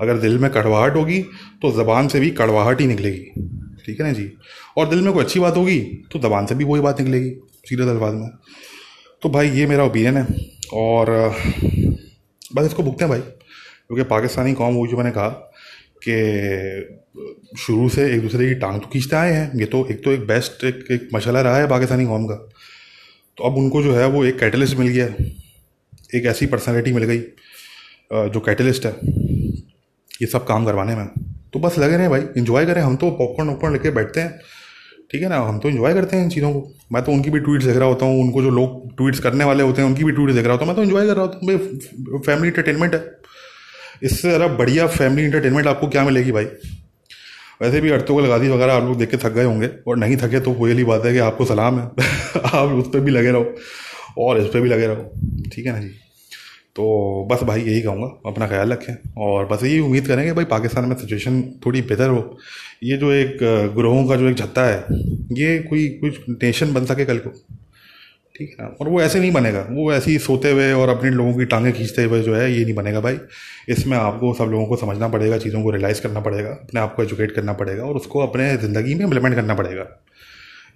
अगर 0.00 0.18
दिल 0.18 0.38
में 0.38 0.50
कड़वाहट 0.50 0.96
होगी 0.96 1.22
तो 1.62 1.70
ज़बान 1.72 2.08
से 2.08 2.20
भी 2.20 2.30
कड़वाहट 2.32 2.80
ही 2.80 2.86
निकलेगी। 2.86 3.67
ठीक 3.84 4.00
है 4.00 4.06
ना 4.06 4.12
जी? 4.12 4.30
और 4.76 4.88
दिल 4.88 5.00
में 5.02 5.12
कोई 5.12 5.24
अच्छी 5.24 5.40
बात 5.40 5.56
होगी 5.56 5.78
तो 6.12 6.18
ज़बान 6.18 6.46
से 6.46 6.54
भी 6.54 6.64
वही 6.64 6.80
बात 6.80 7.00
निकलेगी 7.00 7.30
सीधे 7.68 7.82
अल्फाज 7.82 8.14
में। 8.14 8.28
तो 9.22 9.28
भाई 9.30 9.50
ये 9.50 9.66
मेरा 9.66 9.84
ओपिनियन 9.84 10.16
है 10.16 10.26
और 10.74 11.10
बस 12.54 12.66
इसको 12.66 12.82
भुगते 12.82 13.04
हैं 13.04 13.10
भाई 13.10 13.20
क्योंकि 13.20 14.02
पाकिस्तानी 14.04 14.52
कौम 14.54 14.74
वो 14.74 14.86
जो 14.86 14.96
मैंने 14.96 15.10
कहा 15.10 15.28
कि 16.06 16.14
शुरू 17.58 17.88
से 17.88 18.04
एक 18.14 18.20
दूसरे 18.22 18.48
की 18.48 18.54
टांग 18.54 18.80
तो 18.80 18.86
खींचते 18.86 19.16
आए 19.16 19.32
हैं 19.32 19.50
ये 19.60 19.66
तो 19.66 19.86
एक 19.90 20.02
तो 20.04 20.10
एक 20.12 20.26
बेस्ट 20.26 20.64
एक, 20.64 20.84
एक 20.90 21.08
मशाला 21.14 21.40
रहा 21.42 21.56
है 21.56 21.68
पाकिस्तानी 21.68 22.06
कौम 22.06 22.26
का। 22.26 22.34
तो 22.34 23.44
अब 23.44 23.56
उनको 23.56 23.82
जो 23.82 23.94
है 23.94 24.06
वो 24.08 24.24
एक 24.24 24.38
कैटलिस्ट 24.38 24.76
मिल 24.76 24.88
गया 24.88 25.06
एक 26.14 26.26
ऐसी 26.26 26.46
पर्सनैलिटी 26.46 26.92
मिल 26.92 27.04
गई 27.04 27.18
जो 28.30 28.40
कैटलिस्ट 28.40 28.86
है 28.86 28.92
ये 30.20 30.26
सब 30.26 30.46
काम 30.46 30.64
करवाने 30.66 30.94
में 30.96 31.08
तो 31.52 31.58
बस 31.58 31.78
लगे 31.78 31.96
रहे 31.96 32.08
भाई 32.08 32.22
इन्जॉय 32.36 32.66
करें। 32.66 32.80
हम 32.82 32.96
तो 32.96 33.10
पॉपकॉर्न 33.10 33.48
वॉपकॉर्न 33.50 33.72
लेके 33.72 33.90
बैठते 33.90 34.20
हैं, 34.20 34.38
ठीक 35.12 35.22
है 35.22 35.28
ना? 35.28 35.38
हम 35.38 35.58
तो 35.58 35.68
इन्जॉय 35.68 35.94
करते 35.94 36.16
हैं 36.16 36.24
इन 36.24 36.30
चीज़ों 36.30 36.52
को। 36.52 36.66
मैं 36.92 37.02
तो 37.04 37.12
उनकी 37.12 37.30
भी 37.30 37.40
ट्वीट्स 37.40 37.66
देख 37.66 37.76
रहा 37.76 37.88
होता 37.88 38.06
हूँ, 38.06 38.20
उनको 38.20 38.42
जो 38.42 38.50
लोग 38.50 38.96
ट्वीट्स 38.96 39.20
करने 39.20 39.44
वाले 39.44 39.62
होते 39.62 39.82
हैं, 39.82 39.88
उनकी 39.88 40.04
भी 40.04 40.12
ट्वीट 40.12 40.30
देख 40.30 40.44
रहा 40.44 40.52
होता 40.52 40.64
हूँ। 40.64 40.74
मैं 40.74 40.76
तो 40.76 40.82
इन्जॉय 40.82 41.06
कर 41.06 41.14
रहा 41.14 41.24
होता 41.24 41.38
हूँ। 41.38 41.46
भाई 41.48 42.18
फैमिली 42.26 42.48
इंटरटेनमेंट 42.48 42.94
है। 42.94 43.04
इससे 44.02 44.30
ज़रा 44.30 44.48
बढ़िया 44.48 44.86
फैमिली 44.86 45.24
इंटरटेनमेंट 45.24 45.66
आपको 45.66 45.88
क्या 45.88 46.04
मिलेगी 46.04 46.32
भाई? 46.32 46.44
वैसे 47.62 47.80
भी 47.80 47.90
अड़तों 47.90 48.14
को 48.14 48.20
लगा 48.20 48.38
दी, 48.38 48.48
वगैरह 48.48 48.72
आप 48.72 48.82
लोग 48.82 48.98
देख 48.98 49.10
के 49.10 49.16
थक 49.16 49.32
गए 49.32 49.44
होंगे। 49.44 49.70
और 49.88 49.96
नहीं 49.96 50.16
थके 50.16 50.40
तो 50.40 50.50
वही 50.50 50.84
बात 50.84 51.04
है 51.04 51.12
कि 51.12 51.18
आपको 51.18 51.44
सलाम 51.44 51.78
है। 51.78 51.86
आप 52.44 52.68
उस 52.68 52.88
पर 52.88 53.00
भी 53.00 53.10
लगे 53.10 53.30
रहो 53.30 53.54
और 54.18 54.38
इस 54.38 54.46
पर 54.46 54.60
भी 54.60 54.68
लगे 54.68 54.86
रहो। 54.86 55.50
ठीक 55.54 55.66
है 55.66 55.72
ना 55.72 55.78
जी? 55.78 55.90
तो 56.78 57.26
बस 57.30 57.42
भाई 57.42 57.60
यही 57.60 57.80
कहूँगा, 57.82 58.06
अपना 58.26 58.46
ख्याल 58.48 58.72
रखें 58.72 59.22
और 59.22 59.46
बस 59.46 59.62
यही 59.64 59.78
उम्मीद 59.80 60.06
करेंगे 60.06 60.32
भाई 60.32 60.44
पाकिस्तान 60.44 60.84
में 60.84 60.96
सिचुएशन 60.96 61.40
थोड़ी 61.66 61.82
बेहतर 61.82 62.10
हो। 62.10 62.38
ये 62.82 62.96
जो 62.96 63.10
एक 63.12 63.38
ग्रोहों 63.74 64.06
का 64.08 64.16
जो 64.16 64.28
एक 64.28 64.38
छत्ता 64.38 64.64
है, 64.64 64.84
ये 65.32 65.58
कोई 65.58 65.88
कुछ 66.02 66.20
नेशन 66.42 66.72
बन 66.74 66.84
सके 66.84 67.04
कल 67.04 67.18
को। 67.18 67.30
ठीक 68.34 68.50
है 68.50 68.64
ना? 68.64 68.76
और 68.80 68.88
वो 68.88 69.00
ऐसे 69.02 69.20
नहीं 69.20 69.32
बनेगा। 69.32 69.66
वो 69.70 69.92
ऐसे 69.92 70.10
ही 70.10 70.18
सोते 70.18 70.50
हुए 70.50 70.72
और 70.72 70.88
अपने 70.88 71.10
लोगों 71.10 71.32
की 71.34 71.44
टांगें 71.44 71.72
खींचते 71.72 72.04
हुए 72.04 72.20
जो 72.22 72.34
है, 72.34 72.52
ये 72.52 72.64
नहीं 72.64 72.74
बनेगा 72.74 73.00
भाई। 73.00 73.18
इसमें 73.68 73.96
आपको 73.96 74.32
सब 74.34 74.44
लोगों 74.44 74.66
को 74.66 74.76
समझना 74.76 75.08
पड़ेगा, 75.08 75.38
चीज़ों 75.38 75.62
को 75.62 75.70
रियलाइज़ 75.70 76.02
करना 76.02 76.20
पड़ेगा, 76.20 76.50
अपने 76.50 76.80
आप 76.80 76.94
को 76.94 77.02
एजुकेट 77.02 77.32
करना 77.32 77.52
पड़ेगा 77.52 77.84
और 77.84 77.96
उसको 77.96 78.20
अपने 78.20 78.56
ज़िंदगी 78.56 78.94
में 78.94 79.04
इम्प्लीमेंट 79.04 79.34
करना 79.34 79.54
पड़ेगा। 79.54 79.86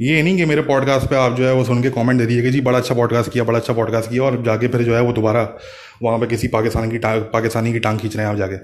ये 0.01 0.23
नहीं 0.23 0.37
कि 0.37 0.45
मेरे 0.45 0.63
पॉडकास्ट 0.63 1.07
पे 1.07 1.17
आप 1.17 1.37
जो 1.37 1.47
है 1.47 1.53
वो 1.55 1.65
सुन 1.65 1.83
के 1.83 1.91
कमेंट 1.91 2.19
दे 2.19 2.27
दिए 2.27 2.43
कि 2.43 2.51
जी, 2.51 2.61
बड़ा 2.61 2.79
अच्छा 2.79 2.95
पॉडकास्ट 2.95 3.33
किया, 3.33 3.45
बड़ा 3.45 3.59
अच्छा 3.59 3.73
पॉडकास्ट 3.73 4.11
किया 4.11 4.23
और 4.23 4.43
जाके 4.43 4.69
फिर 4.69 4.83
जो 4.83 4.95
है 4.95 5.03
वो 5.03 5.13
दोबारा 5.13 5.59
वहाँ 6.03 6.19
पे 6.19 6.27
किसी 6.27 6.49
पाकिस्तान 6.49 6.91
की 6.91 6.99
टांग, 6.99 7.23
पाकिस्तानी 7.23 7.73
की 7.73 7.79
टांग 7.79 7.99
खींच 7.99 8.17
रहे 8.17 8.27
हैं 8.27 8.33
आप 8.33 8.39
जाके। 8.39 8.57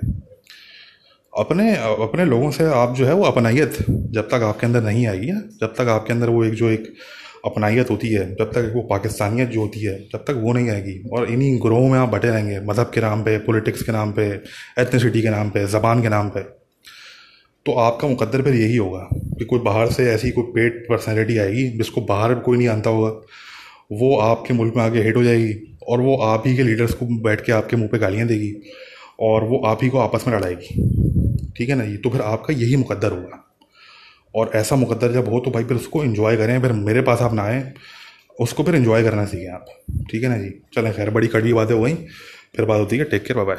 अपने 1.32 1.76
अपने 1.76 2.24
लोगों 2.24 2.50
से 2.50 2.64
आप 2.64 2.94
जो 2.96 3.06
है 3.06 3.12
वो 3.14 3.24
अपनाइत 3.24 3.76
जब 3.90 4.28
तक 4.28 4.42
आपके 4.42 4.66
अंदर 4.66 4.82
नहीं 4.82 5.06
आएगी 5.06 5.26
जब 5.60 5.74
तक 5.78 5.88
आपके 5.88 6.12
अंदर 6.12 6.28
वो 6.28 6.44
एक 6.44 6.54
जो 6.54 6.68
एक 6.68 6.94
अपनाइत 7.44 7.90
होती 7.90 8.08
है, 8.08 8.34
जब 8.34 8.50
तक 8.52 8.72
वो 8.76 8.82
पाकिस्तानियत 8.82 9.48
जो 9.48 9.60
होती 9.60 9.80
है, 9.80 9.94
जब 10.12 10.18
तक 10.18 10.30
वो 10.30 10.52
नहीं 10.52 10.70
आएगी। 10.70 11.08
और 11.12 11.30
इन्हीं 11.30 11.58
ग्रोहों 11.62 11.88
में 11.88 11.98
आप 11.98 12.08
बटे 12.08 12.28
रहेंगे, 12.28 12.60
मज़हब 12.60 12.90
के 12.94 13.00
नाम 13.00 13.22
पे 13.22 13.38
पॉलिटिक्स 13.38 13.82
के 13.82 13.92
नाम 13.92 14.12
पे 14.12 14.22
एथनिसिटी 14.78 15.22
के 15.22 15.28
नाम 15.28 15.50
पे, 15.50 15.66
ज़बान 15.66 16.02
के 16.02 16.08
नाम 16.08 16.28
पे। 16.28 16.40
तो 17.66 17.72
आपका 17.72 18.08
मुकद्दर 18.08 18.42
फिर 18.42 18.54
यही 18.54 18.76
होगा 18.76 19.08
कि 19.12 19.44
कोई 19.44 19.58
बाहर 19.60 19.90
से 19.92 20.10
ऐसी 20.10 20.30
कोई 20.30 20.44
पेट 20.54 20.84
पर्सनैलिटी 20.88 21.38
आएगी 21.38 21.68
जिसको 21.70 22.00
बाहर 22.00 22.34
कोई 22.34 22.58
नहीं 22.58 22.68
आता 22.68 22.90
होगा। 22.90 23.08
वो 23.92 24.16
आपके 24.18 24.54
मुल्क 24.54 24.76
में 24.76 24.82
आगे 24.84 25.02
हिट 25.02 25.16
हो 25.16 25.22
जाएगी 25.24 25.54
और 25.88 26.00
वो 26.00 26.16
आप 26.22 26.42
ही 26.46 26.56
के 26.56 26.62
लीडर्स 26.62 26.94
को 26.94 27.06
बैठ 27.22 27.44
के 27.44 27.52
आपके 27.52 27.76
मुँह 27.76 27.88
पे 27.88 27.98
गालियाँ 27.98 28.26
देगी 28.28 28.54
और 29.20 29.44
वो 29.44 29.62
आप 29.66 29.82
ही 29.82 29.88
को 29.88 29.98
आपस 29.98 30.24
में 30.28 30.34
लड़ाएगी। 30.34 31.50
ठीक 31.56 31.68
है 31.68 31.74
ना 31.74 31.84
ये 31.84 31.96
तो 31.96 32.10
फिर 32.10 32.20
आपका 32.20 32.54
यही 32.54 32.76
मुकद्दर 32.76 33.12
होगा। 33.12 33.44
और 34.34 34.50
ऐसा 34.54 34.76
मुकद्दर 34.76 35.12
जब 35.12 35.28
हो 35.28 35.40
तो 35.40 35.50
भाई 35.50 35.64
फिर 35.64 35.76
उसको 35.76 36.04
इन्जॉय 36.04 36.36
करें, 36.36 36.60
फिर 36.62 36.72
मेरे 36.72 37.02
पास 37.02 37.22
आप 37.22 37.34
ना 37.34 37.42
आए, 37.42 37.72
उसको 38.40 38.62
फिर 38.62 38.74
इन्जॉय 38.74 39.02
करना 39.02 39.24
सीखें 39.24 39.48
आप। 39.48 39.66
ठीक 40.10 40.22
है 40.22 40.28
ना 40.28 40.36
जी? 40.38 40.50
चलें 40.74 40.92
खैर, 40.94 41.10
बड़ी 41.10 41.28
कड़वी 41.28 41.52
बातें 41.52 41.74
हो 41.74 41.82
गई। 41.82 41.94
फिर 42.56 42.64
बात 42.64 42.80
होती 42.80 42.96
है 42.96 43.04
टेक 43.04 43.24
केयर 43.24 43.44
बाय 43.44 43.56